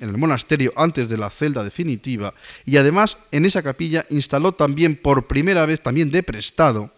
[0.00, 2.34] en el monasterio antes de la celda definitiva
[2.66, 6.92] y además en esa capilla instaló también por primera vez, también de prestado,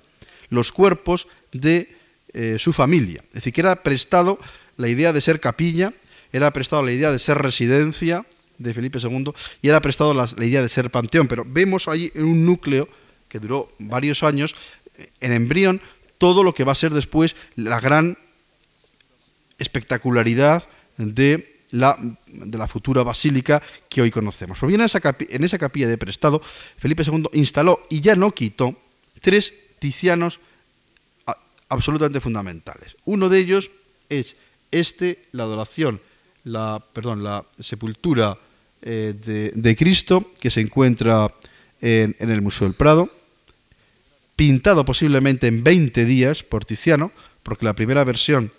[0.50, 1.97] los cuerpos de
[2.32, 3.22] eh, su familia.
[3.28, 4.38] Es decir, que era prestado
[4.76, 5.92] la idea de ser capilla,
[6.32, 8.26] era prestado la idea de ser residencia
[8.58, 11.28] de Felipe II y era prestado la, idea de ser panteón.
[11.28, 12.88] Pero vemos ahí en un núcleo
[13.28, 14.54] que duró varios años,
[15.20, 15.80] en embrión,
[16.18, 18.18] todo lo que va a ser después la gran
[19.58, 24.58] espectacularidad de la, de la futura basílica que hoy conocemos.
[24.58, 26.40] Pues bien, en esa, en esa capilla de prestado,
[26.78, 28.76] Felipe II instaló y ya no quitó
[29.20, 30.40] tres ticianos
[31.68, 32.96] absolutamente fundamentales.
[33.04, 33.70] Uno de ellos
[34.08, 34.36] es
[34.70, 36.00] este, la adoración,
[36.44, 38.38] la, perdón, la sepultura
[38.82, 41.34] eh, de, Cristo, que se encuentra
[41.80, 43.10] en, en, el Museo del Prado,
[44.36, 47.10] pintado posiblemente en 20 días por Tiziano,
[47.42, 48.52] porque la primera versión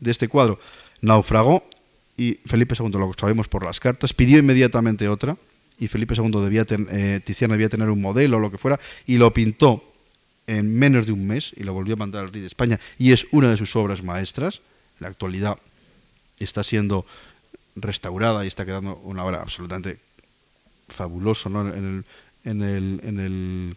[0.00, 0.58] de este cuadro
[1.02, 1.64] naufragó
[2.16, 5.36] y Felipe II, lo sabemos por las cartas, pidió inmediatamente otra
[5.78, 9.16] y Felipe II debía eh, Tiziano debía tener un modelo o lo que fuera y
[9.16, 9.89] lo pintó
[10.46, 13.12] en menos de un mes y lo volvió a mandar al rey de España y
[13.12, 14.60] es una de sus obras maestras.
[14.98, 15.58] En la actualidad
[16.38, 17.06] está siendo
[17.76, 19.98] restaurada y está quedando una obra absolutamente
[20.88, 21.68] fabulosa ¿no?
[21.68, 22.04] en,
[22.44, 23.76] el, en, el, en, el,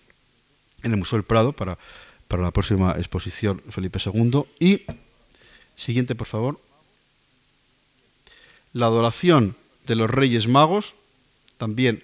[0.84, 1.78] en el Museo del Prado para,
[2.28, 4.43] para la próxima exposición Felipe II.
[4.59, 4.82] Y
[5.76, 6.59] Siguiente, por favor.
[8.74, 9.55] La adoración
[9.86, 10.95] de los Reyes Magos,
[11.57, 12.03] también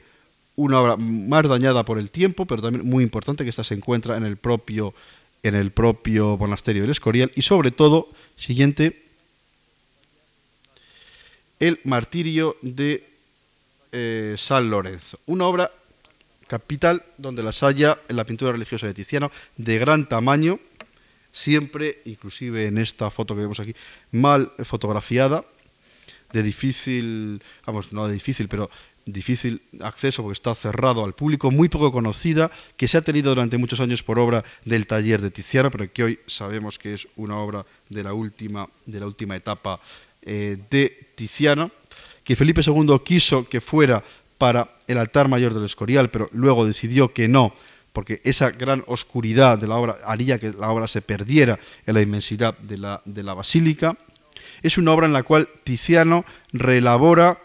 [0.59, 4.17] una obra más dañada por el tiempo, pero también muy importante, que esta se encuentra
[4.17, 4.93] en el propio,
[5.41, 7.31] en el propio monasterio del Escorial.
[7.35, 9.01] Y sobre todo, siguiente,
[11.61, 13.07] el martirio de
[13.93, 15.19] eh, San Lorenzo.
[15.27, 15.71] Una obra
[16.47, 20.59] capital donde las haya en la pintura religiosa de Tiziano, de gran tamaño,
[21.31, 23.73] siempre, inclusive en esta foto que vemos aquí,
[24.11, 25.45] mal fotografiada,
[26.33, 28.69] de difícil, vamos, no de difícil, pero
[29.05, 33.57] difícil acceso porque está cerrado al público, muy poco conocida, que se ha tenido durante
[33.57, 37.37] muchos años por obra del taller de Tiziano, pero que hoy sabemos que es una
[37.37, 39.79] obra de la última, de la última etapa
[40.21, 41.71] eh, de Tiziano,
[42.23, 44.03] que Felipe II quiso que fuera
[44.37, 47.53] para el altar mayor del Escorial, pero luego decidió que no,
[47.93, 52.01] porque esa gran oscuridad de la obra haría que la obra se perdiera en la
[52.01, 53.97] inmensidad de la, de la basílica.
[54.61, 57.39] Es una obra en la cual Tiziano reelabora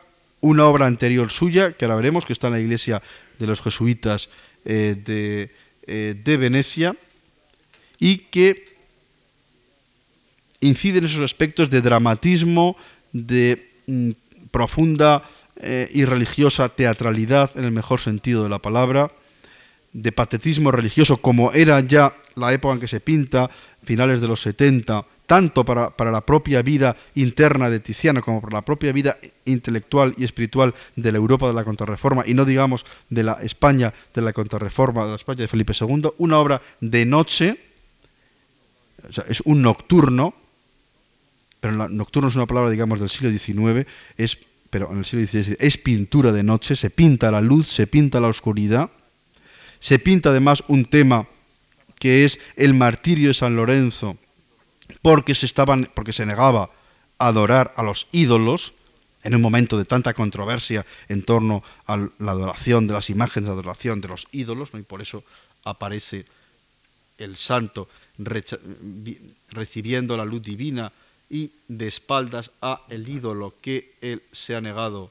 [0.45, 3.03] una obra anterior suya, que ahora veremos, que está en la iglesia
[3.39, 4.29] de los jesuitas
[4.67, 5.51] eh, de,
[5.87, 6.95] eh, de Venecia,
[7.99, 8.77] y que
[10.61, 12.77] incide en esos aspectos de dramatismo,
[13.13, 14.11] de mm,
[14.51, 15.23] profunda
[15.57, 19.11] eh, y religiosa teatralidad, en el mejor sentido de la palabra,
[19.95, 23.49] de patetismo religioso, como era ya la época en que se pinta,
[23.83, 28.59] finales de los 70, tanto para, para, la propia vida interna de Tiziano como para
[28.59, 32.85] la propia vida intelectual y espiritual de la Europa de la Contrarreforma, y no digamos
[33.09, 37.07] de la España de la Contrarreforma, de la España de Felipe II, una obra de
[37.07, 37.59] noche,
[39.09, 40.35] o sea, es un nocturno,
[41.61, 45.57] pero nocturno es una palabra, digamos, del siglo XIX, es, pero en el siglo XVI
[45.59, 48.91] es pintura de noche, se pinta la luz, se pinta la oscuridad,
[49.81, 51.27] se pinta además un tema
[51.99, 54.19] que es el martirio de San Lorenzo,
[55.03, 56.71] porque se, estaban, porque se negaba
[57.19, 58.75] a adorar a los ídolos,
[59.23, 63.55] en un momento de tanta controversia en torno a la adoración de las imágenes de
[63.55, 64.79] adoración de los ídolos, ¿no?
[64.79, 65.25] y por eso
[65.65, 66.27] aparece
[67.17, 67.89] el santo
[69.49, 70.93] recibiendo la luz divina
[71.31, 75.11] y de espaldas a el ídolo que él se ha negado,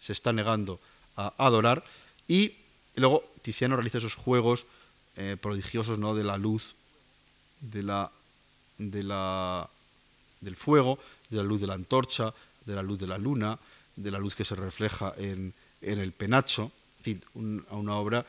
[0.00, 0.78] se está negando
[1.16, 1.82] a adorar,
[2.28, 2.52] y
[2.96, 4.66] luego Tiziano realiza esos juegos
[5.16, 6.14] eh, prodigiosos ¿no?
[6.14, 6.74] de la luz,
[7.60, 8.10] de la,
[8.78, 9.68] de la,
[10.40, 10.98] del fuego,
[11.30, 12.32] de la luz de la antorcha,
[12.64, 13.58] de la luz de la luna,
[13.96, 18.26] de la luz que se refleja en, en el penacho, en fin, un, una obra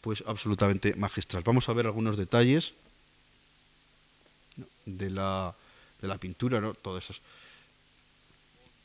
[0.00, 1.42] pues absolutamente magistral.
[1.44, 2.74] Vamos a ver algunos detalles
[4.84, 5.54] de la,
[6.00, 6.74] de la pintura, ¿no?
[6.74, 7.22] todas esas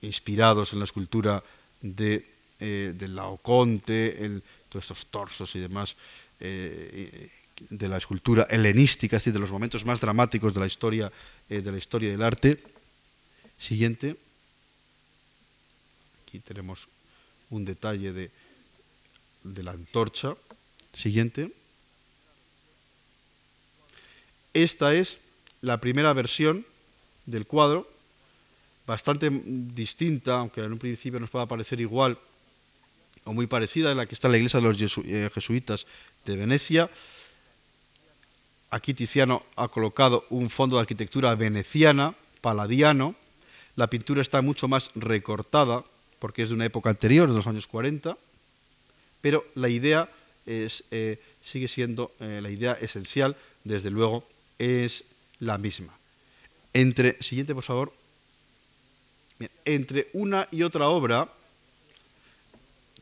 [0.01, 1.43] inspirados en la escultura
[1.81, 2.25] de,
[2.59, 5.95] eh, del Laoconte, todos estos torsos y demás
[6.39, 7.31] eh,
[7.69, 11.11] de la escultura helenística, es decir, de los momentos más dramáticos de la historia,
[11.49, 12.59] de la historia del arte.
[13.57, 14.15] Siguiente.
[16.23, 16.87] Aquí tenemos
[17.49, 18.31] un detalle de,
[19.43, 20.35] de la antorcha.
[20.93, 21.51] Siguiente.
[24.53, 25.19] Esta es
[25.61, 26.65] la primera versión
[27.25, 27.87] del cuadro,
[28.85, 32.17] bastante distinta, aunque en un principio nos pueda parecer igual
[33.25, 35.85] o muy parecida, en la que está la iglesia de los eh, jesuitas
[36.25, 36.89] de Venecia.
[38.69, 43.15] Aquí Tiziano ha colocado un fondo de arquitectura veneciana, paladiano.
[43.75, 45.83] La pintura está mucho más recortada,
[46.19, 48.17] porque es de una época anterior, de los años 40,
[49.21, 50.09] pero la idea
[50.45, 54.25] es, eh, sigue siendo eh, la idea esencial, desde luego,
[54.59, 55.05] es
[55.39, 55.93] la misma.
[56.73, 57.93] Entre, siguiente por favor,
[59.63, 61.29] entre una y otra obra,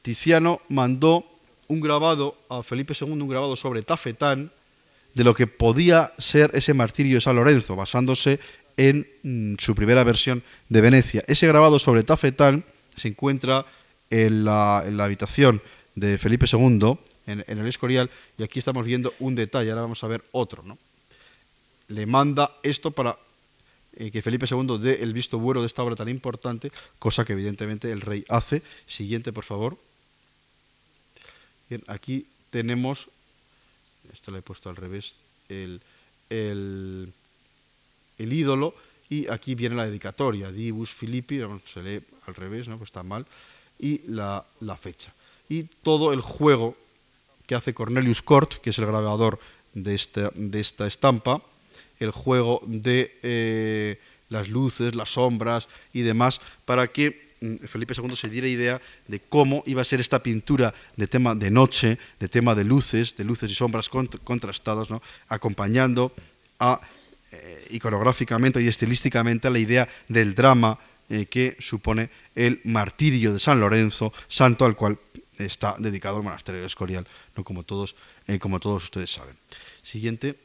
[0.01, 1.25] Tiziano mandó
[1.67, 4.51] un grabado a Felipe II, un grabado sobre tafetán,
[5.15, 8.39] de lo que podía ser ese martirio de San Lorenzo, basándose
[8.77, 11.23] en mm, su primera versión de Venecia.
[11.27, 12.63] Ese grabado sobre tafetán
[12.95, 13.65] se encuentra
[14.11, 15.61] en la, habitación
[15.95, 20.03] de Felipe II, en, en, el Escorial, y aquí estamos viendo un detalle, ahora vamos
[20.03, 20.61] a ver otro.
[20.61, 20.77] ¿no?
[21.87, 23.17] le manda esto para
[23.95, 27.33] eh, que Felipe II dé el visto bueno de esta obra tan importante, cosa que
[27.33, 28.61] evidentemente el rey hace.
[28.87, 29.77] Siguiente, por favor.
[31.69, 33.09] Bien, aquí tenemos,
[34.13, 35.13] esto lo he puesto al revés,
[35.49, 35.81] el,
[36.29, 37.13] el,
[38.17, 38.73] ídolo,
[39.09, 42.77] y aquí viene la dedicatoria, Divus Filippi, se lee al revés, ¿no?
[42.77, 43.25] pues está mal,
[43.79, 45.13] y la, la fecha.
[45.49, 46.75] Y todo el juego
[47.45, 49.39] que hace Cornelius Cort, que es el grabador
[49.73, 51.41] de esta, de esta estampa,
[51.99, 53.99] el juego de eh,
[54.29, 57.24] las luces, las sombras y demás, para que
[57.67, 61.51] Felipe II se diera idea de cómo iba a ser esta pintura de tema de
[61.51, 64.87] noche, de tema de luces, de luces y sombras contrastadas,
[65.27, 66.13] acompañando
[67.31, 70.77] eh, iconográficamente y estilísticamente a la idea del drama
[71.09, 74.97] eh, que supone el martirio de San Lorenzo, santo al cual
[75.37, 77.05] está dedicado el monasterio de Escorial,
[77.43, 77.95] como, todos,
[78.39, 79.35] como todos ustedes saben.
[79.83, 80.35] Siguiente.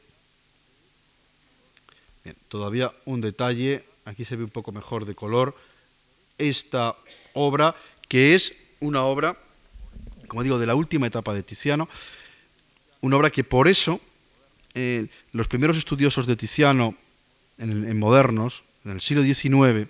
[2.49, 5.55] Todavía un detalle, aquí se ve un poco mejor de color,
[6.41, 6.95] esta
[7.33, 7.75] obra,
[8.07, 9.37] que es una obra,
[10.27, 11.87] como digo, de la última etapa de Tiziano,
[13.01, 13.99] una obra que por eso
[14.73, 16.95] eh, los primeros estudiosos de Tiziano
[17.57, 19.87] en, modernos, en el siglo XIX,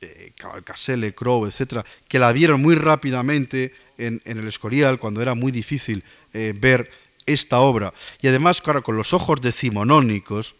[0.00, 5.52] eh, Cavalcaselle, Crowe, etcétera, que la vieron muy rápidamente en, el Escorial, cuando era muy
[5.52, 6.90] difícil eh, ver
[7.26, 7.92] esta obra,
[8.22, 10.54] y además, claro, con los ojos decimonónicos,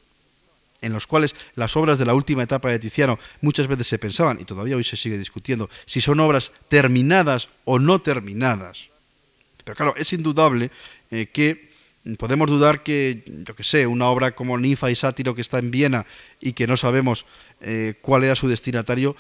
[0.87, 4.41] en los cuales las obras de la última etapa de Tiziano muchas veces se pensaban,
[4.41, 8.89] y todavía hoy se sigue discutiendo, si son obras terminadas o no terminadas.
[9.65, 10.71] Pero claro, es indudable
[11.11, 11.67] eh, que
[12.19, 15.73] podemos dudar que, yo que sé, una obra como Ninfa y Sátiro que está en
[15.73, 16.07] Viena
[16.41, 17.27] y que no sabemos
[17.61, 19.17] eh, cuál era su destinatario,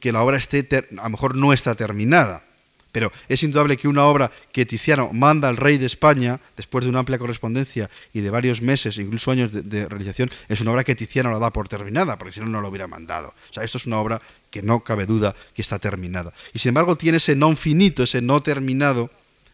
[0.00, 0.66] que la obra esté,
[0.98, 2.44] a lo mejor no está terminada.
[2.92, 6.90] Pero es indudable que una obra que Tiziano manda al rey de España, después de
[6.90, 10.94] una amplia correspondencia y de varios meses, incluso años de, realización, es una obra que
[10.94, 13.34] Tiziano la da por terminada, porque si no, no lo hubiera mandado.
[13.50, 14.20] O sea, esto es una obra
[14.50, 16.32] que no cabe duda que está terminada.
[16.52, 19.10] Y sin embargo tiene ese non finito, ese no terminado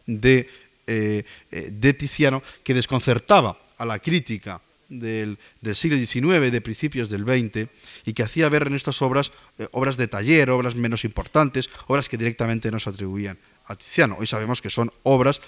[0.07, 0.49] eh,
[0.87, 5.39] eh, de Tiziano que desconcertaba a la crítica del,
[5.74, 7.68] siglo XIX, de principios del XX,
[8.05, 12.09] y que hacía ver en estas obras eh, obras de taller, obras menos importantes, obras
[12.09, 14.16] que directamente no se atribuían a Tiziano.
[14.18, 15.41] Hoy sabemos que son obras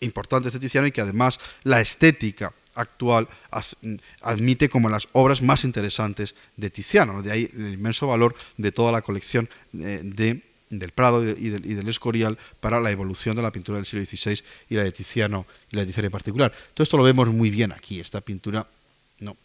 [0.00, 3.28] importantes de Tiziano y que además la estética actual
[4.22, 7.22] admite como las obras más interesantes de Tiziano.
[7.22, 11.88] De ahí el inmenso valor de toda la colección eh, de del Prado y del,
[11.88, 15.76] Escorial para la evolución de la pintura del siglo XVI y la de Tiziano y
[15.76, 16.52] la de Tiziano en particular.
[16.74, 18.66] Todo esto lo vemos muy bien aquí, esta pintura
[19.20, 19.36] no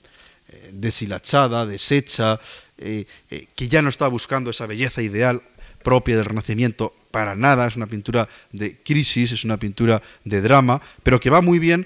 [0.49, 2.39] eh, deshilachada, deshecha,
[2.77, 5.41] eh, eh, que ya no está buscando esa belleza ideal
[5.83, 10.81] propia del Renacimiento para nada, es una pintura de crisis, es una pintura de drama,
[11.03, 11.85] pero que va muy bien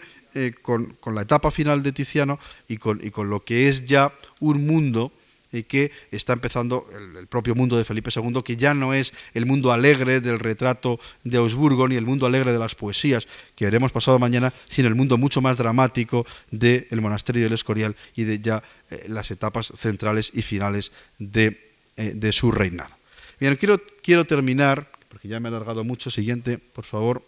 [0.61, 4.67] con, la etapa final de Tiziano y con, y con lo que es ya un
[4.67, 5.11] mundo
[5.51, 9.45] y que está empezando el, propio mundo de Felipe II, que ya no es el
[9.45, 13.91] mundo alegre del retrato de Augsburgo ni el mundo alegre de las poesías que veremos
[13.91, 18.63] pasado mañana, sino el mundo mucho más dramático del monasterio del Escorial y de ya
[18.89, 22.93] eh, las etapas centrales y finales de, eh, de, su reinado.
[23.39, 27.23] Bien, quiero, quiero terminar, porque ya me he alargado mucho, siguiente, por favor.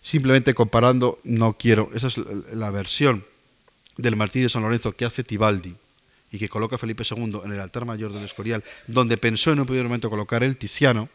[0.00, 2.16] Simplemente comparando, no quiero, esa es
[2.52, 3.24] la versión
[3.96, 5.76] del martirio de San Lorenzo que hace Tibaldi
[6.32, 9.66] y que coloca Felipe II en el altar mayor del Escorial, donde pensó en un
[9.66, 11.08] primer momento colocar el Tiziano,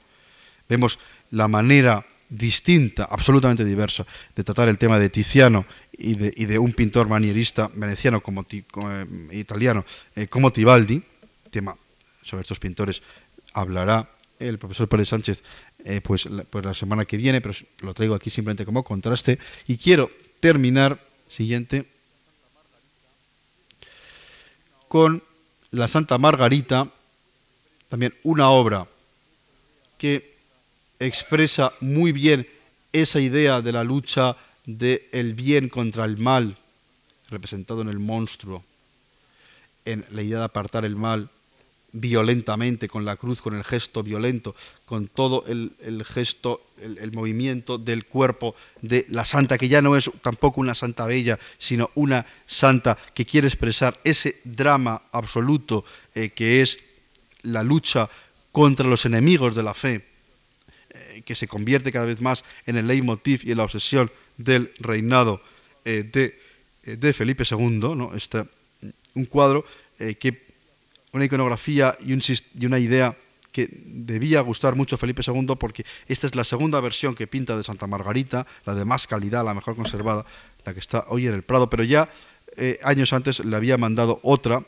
[0.70, 1.00] vemos
[1.32, 5.66] la manera distinta, absolutamente diversa, de tratar el tema de Tiziano
[5.98, 9.84] y de, un pintor manierista veneciano como, eh, italiano
[10.16, 11.02] eh, como Tibaldi,
[11.50, 11.76] tema
[12.24, 13.02] sobre estos pintores
[13.54, 15.44] hablará el profesor Pérez Sánchez
[15.86, 19.40] eh, pues, pues, la semana que viene, pero lo traigo aquí simplemente como contraste.
[19.68, 21.88] Y quiero terminar, siguiente,
[24.88, 25.24] con
[25.72, 26.90] la Santa Margarita,
[27.90, 28.88] también una obra
[29.98, 30.38] que
[31.00, 32.48] expresa muy bien
[32.94, 34.36] esa idea de la lucha
[34.66, 36.58] del bien contra el mal,
[37.30, 38.64] representado en el monstruo,
[39.86, 41.30] en la idea de apartar el mal
[42.00, 44.56] violentamente con la cruz, con el gesto violento,
[44.86, 45.72] con todo el,
[46.06, 51.06] gesto, el, movimiento del cuerpo de la santa, que ya no es tampoco una santa
[51.06, 56.78] bella, sino una santa que quiere expresar ese drama absoluto eh, que es
[57.42, 58.10] la lucha
[58.52, 60.06] contra los enemigos de la fe,
[60.90, 64.72] eh, que se convierte cada vez más en el leitmotiv y en la obsesión del
[64.80, 65.42] reinado
[65.86, 66.40] eh, de,
[66.84, 68.16] de, Felipe II, ¿no?
[68.16, 68.46] Este,
[69.16, 69.66] un cuadro
[69.98, 70.47] que
[71.14, 72.14] una iconografía y,
[72.66, 73.16] una idea
[73.52, 77.58] que debía gustar mucho a Felipe II porque esta es la segunda versión que pinta
[77.58, 80.26] de Santa Margarita, la de más calidad, la mejor conservada,
[80.66, 82.10] la que está hoy en el Prado, pero ya
[82.56, 84.64] eh, años antes le había mandado otra,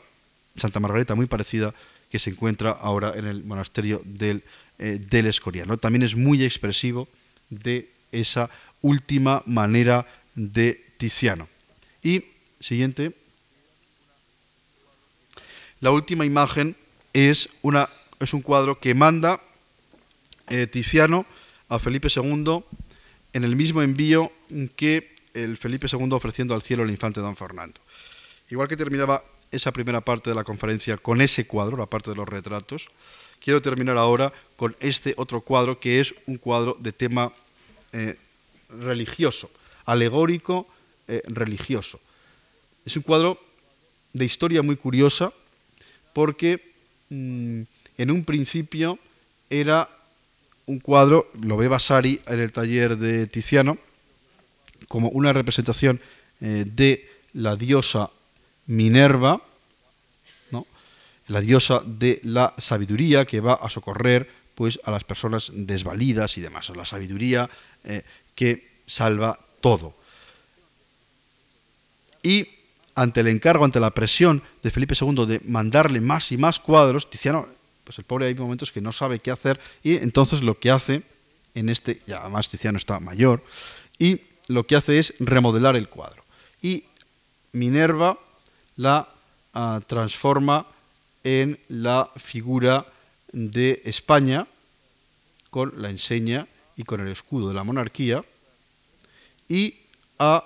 [0.56, 1.74] Santa Margarita muy parecida,
[2.10, 4.42] que se encuentra ahora en el monasterio del,
[4.78, 5.78] eh, del Escorial.
[5.78, 7.06] También es muy expresivo
[7.50, 8.50] de esa
[8.82, 11.48] última manera de Tiziano.
[12.02, 12.24] Y
[12.60, 13.12] siguiente.
[15.80, 16.76] La última imagen
[17.14, 17.88] es, una,
[18.18, 19.40] es un cuadro que manda
[20.48, 21.24] eh, Tiziano
[21.68, 22.62] a Felipe II
[23.32, 24.30] en el mismo envío
[24.76, 27.80] que el Felipe II ofreciendo al cielo al infante don Fernando.
[28.50, 32.16] Igual que terminaba esa primera parte de la conferencia con ese cuadro, la parte de
[32.16, 32.88] los retratos,
[33.42, 37.32] quiero terminar ahora con este otro cuadro que es un cuadro de tema
[37.92, 38.16] eh,
[38.68, 39.50] religioso,
[39.86, 40.66] alegórico
[41.08, 42.00] eh, religioso.
[42.84, 43.40] Es un cuadro
[44.12, 45.32] de historia muy curiosa,
[46.12, 46.60] porque
[47.10, 47.62] mm,
[47.98, 48.98] en un principio
[49.48, 49.88] era
[50.66, 53.78] un cuadro, lo ve Vasari en el taller de Tiziano,
[54.88, 56.00] como una representación
[56.40, 58.10] eh, de la diosa
[58.66, 59.42] Minerva,
[61.30, 66.40] la diosa de la sabiduría que va a socorrer pues, a las personas desvalidas y
[66.40, 67.48] demás, la sabiduría
[67.84, 68.02] eh,
[68.34, 69.94] que salva todo.
[72.22, 72.48] Y
[72.94, 77.08] ante el encargo, ante la presión de Felipe II de mandarle más y más cuadros,
[77.08, 77.48] Tiziano,
[77.84, 81.02] pues el pobre hay momentos que no sabe qué hacer y entonces lo que hace
[81.54, 83.42] en este, ya además Tiziano está mayor,
[83.98, 86.24] y lo que hace es remodelar el cuadro.
[86.62, 86.84] Y
[87.52, 88.18] Minerva
[88.76, 89.08] la
[89.54, 90.66] ah, transforma
[91.24, 92.86] en la figura
[93.32, 94.46] de España
[95.50, 96.46] con la enseña
[96.76, 98.24] y con el escudo de la monarquía
[99.48, 99.74] y
[100.18, 100.44] a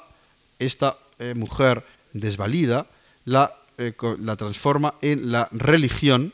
[0.58, 1.84] esta eh, mujer
[2.14, 2.86] desvalida,
[3.26, 6.32] la, eh, la transforma en la religión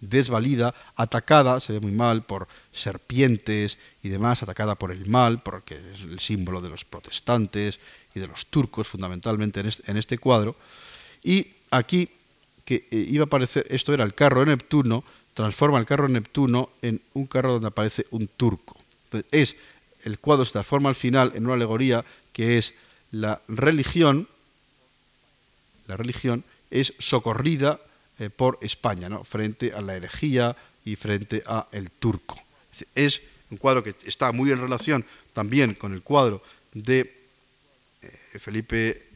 [0.00, 5.76] desvalida, atacada, se ve muy mal, por serpientes y demás, atacada por el mal, porque
[5.94, 7.80] es el símbolo de los protestantes
[8.14, 10.56] y de los turcos fundamentalmente en este, cuadro.
[11.22, 12.08] Y aquí,
[12.64, 15.04] que eh, iba a aparecer, esto era el carro de Neptuno,
[15.34, 18.76] transforma el carro de Neptuno en un carro donde aparece un turco.
[19.30, 19.56] es,
[20.04, 22.74] el cuadro se transforma al final en una alegoría que es
[23.10, 24.28] la religión
[25.86, 27.80] la religión, es socorrida
[28.18, 29.24] eh, por España, ¿no?
[29.24, 32.40] frente a la herejía y frente a el turco.
[32.94, 36.42] Es un cuadro que está muy en relación también con el cuadro
[36.72, 37.00] de
[38.02, 39.06] eh, Felipe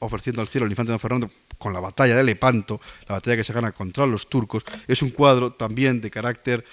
[0.00, 3.44] ofreciendo al cielo al infante don Fernando con la batalla de Lepanto, la batalla que
[3.44, 6.64] se gana contra los turcos, es un cuadro también de carácter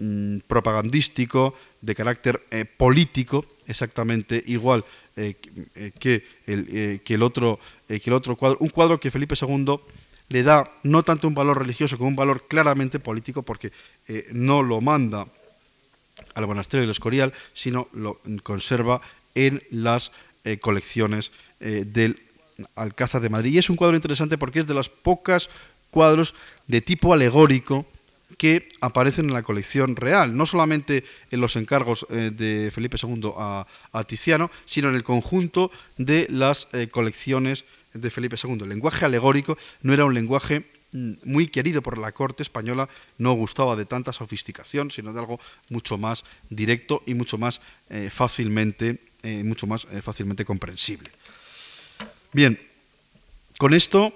[0.00, 4.84] mm, propagandístico, de carácter eh, político, exactamente igual
[5.16, 5.34] eh,
[5.74, 9.76] eh, que, el, que, el otro, que el otro cuadro, un cuadro que Felipe II
[10.28, 13.72] le da no tanto un valor religioso como un valor claramente político, porque
[14.30, 15.26] no lo manda
[16.34, 19.00] al monasterio del Escorial, sino lo conserva
[19.34, 20.12] en las
[20.60, 22.20] colecciones del
[22.76, 23.54] Alcázar de Madrid.
[23.54, 25.50] Y es un cuadro interesante porque es de las pocas
[25.90, 26.34] cuadros
[26.68, 27.86] de tipo alegórico
[28.36, 33.32] que aparecen en la colección real, no solamente en los encargos eh, de Felipe II
[33.36, 33.66] a,
[34.06, 38.58] Tiziano, sino en el conjunto de las eh, colecciones de Felipe II.
[38.62, 42.88] El lenguaje alegórico no era un lenguaje mm, muy querido por la corte española,
[43.18, 48.10] no gustaba de tanta sofisticación, sino de algo mucho más directo y mucho más eh,
[48.10, 48.98] fácilmente,
[49.44, 51.10] mucho más fácilmente comprensible.
[52.32, 52.58] Bien,
[53.58, 54.14] con esto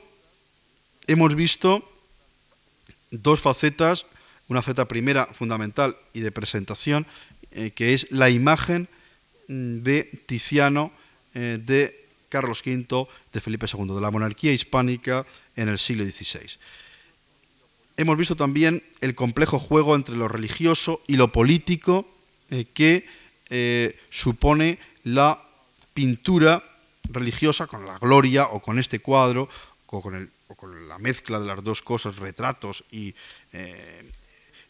[1.06, 1.93] hemos visto
[3.22, 4.06] dos facetas,
[4.48, 7.06] una faceta primera fundamental y de presentación,
[7.52, 8.88] eh, que es la imagen
[9.48, 10.92] mm, de Tiziano
[11.34, 15.24] eh, de Carlos V de Felipe II, de la monarquía hispánica
[15.56, 16.58] en el siglo XVI.
[17.96, 22.08] Hemos visto también el complejo juego entre lo religioso y lo político
[22.50, 23.06] eh, que
[24.10, 25.40] supone la
[25.92, 26.64] pintura
[27.08, 29.48] religiosa con la gloria o con este cuadro
[29.86, 30.30] o con,
[30.88, 33.14] la mezcla de las dos cosas, retratos y,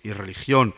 [0.03, 0.75] y religión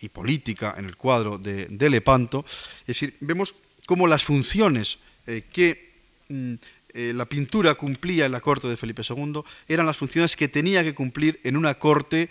[0.00, 2.44] y política en el cuadro de, Lepanto.
[2.82, 3.54] Es decir, vemos
[3.86, 5.90] cómo las funciones eh, que
[6.28, 6.54] mm,
[6.94, 10.84] eh, la pintura cumplía en la corte de Felipe II eran las funciones que tenía
[10.84, 12.28] que cumplir en una corte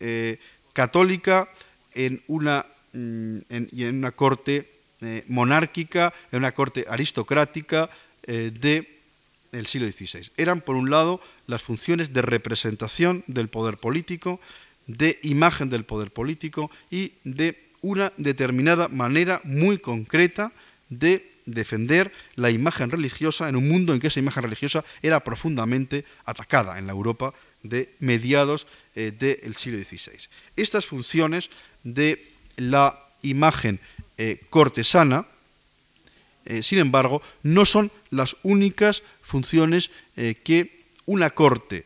[0.00, 0.38] eh,
[0.72, 1.48] católica,
[1.94, 3.38] en una, mm,
[3.72, 4.72] y en una corte
[5.28, 7.90] monárquica, en una corte aristocrática
[9.52, 10.30] del siglo XVI.
[10.36, 14.40] Eran, por un lado, las funciones de representación del poder político,
[14.86, 20.52] de imagen del poder político y de una determinada manera muy concreta
[20.88, 26.04] de defender la imagen religiosa en un mundo en que esa imagen religiosa era profundamente
[26.24, 27.32] atacada en la Europa
[27.62, 30.28] de mediados eh, del siglo XVI.
[30.56, 31.50] Estas funciones
[31.84, 32.22] de
[32.56, 33.80] la imagen
[34.18, 35.26] eh, cortesana,
[36.46, 41.84] eh, sin embargo, no son las únicas funciones que una corte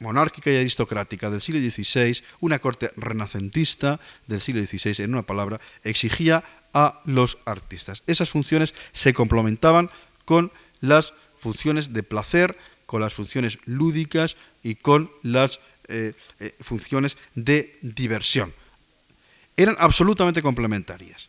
[0.00, 5.60] monárquica y aristocrática del siglo XVI, una corte renacentista del siglo XVI, en una palabra,
[5.84, 6.44] exigía
[6.74, 8.02] a los artistas.
[8.06, 9.90] Esas funciones se complementaban
[10.24, 12.56] con las funciones de placer,
[12.86, 18.52] con las funciones lúdicas y con las eh, eh, funciones de diversión.
[19.56, 21.28] Eran absolutamente complementarias.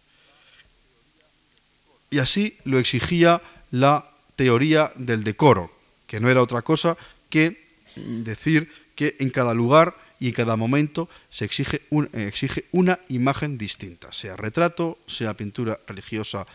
[2.10, 3.42] Y así lo exigía
[3.72, 5.72] la teoría del decoro,
[6.08, 6.98] que no era otra cosa
[7.30, 13.58] que decir que en cada lugar y en cada momento se exige, eh, una imagen
[13.58, 16.46] distinta, sea retrato, sea pintura religiosa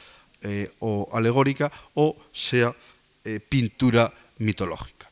[0.42, 2.74] eh, o alegórica o sea
[3.24, 5.08] eh, pintura mitológica.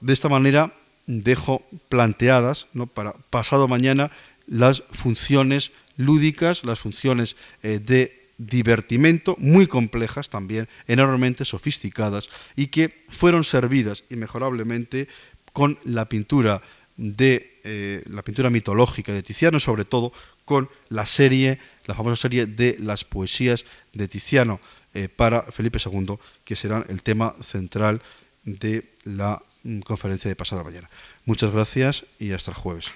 [0.00, 0.72] De esta manera
[1.06, 2.86] dejo planteadas ¿no?
[2.86, 4.10] para pasado mañana
[4.46, 13.44] las funciones lúdicas, las funciones de divertimento, muy complejas también, enormemente sofisticadas y que fueron
[13.44, 15.08] servidas inmejorablemente
[15.52, 16.62] con la pintura
[16.96, 20.12] de eh, la pintura mitológica de Tiziano, sobre todo
[20.44, 24.60] con la serie, la famosa serie de las poesías de Tiziano
[24.94, 28.02] eh, para Felipe II, que será el tema central
[28.44, 30.88] de la mm, conferencia de pasada mañana.
[31.24, 32.90] Muchas gracias y hasta el jueves.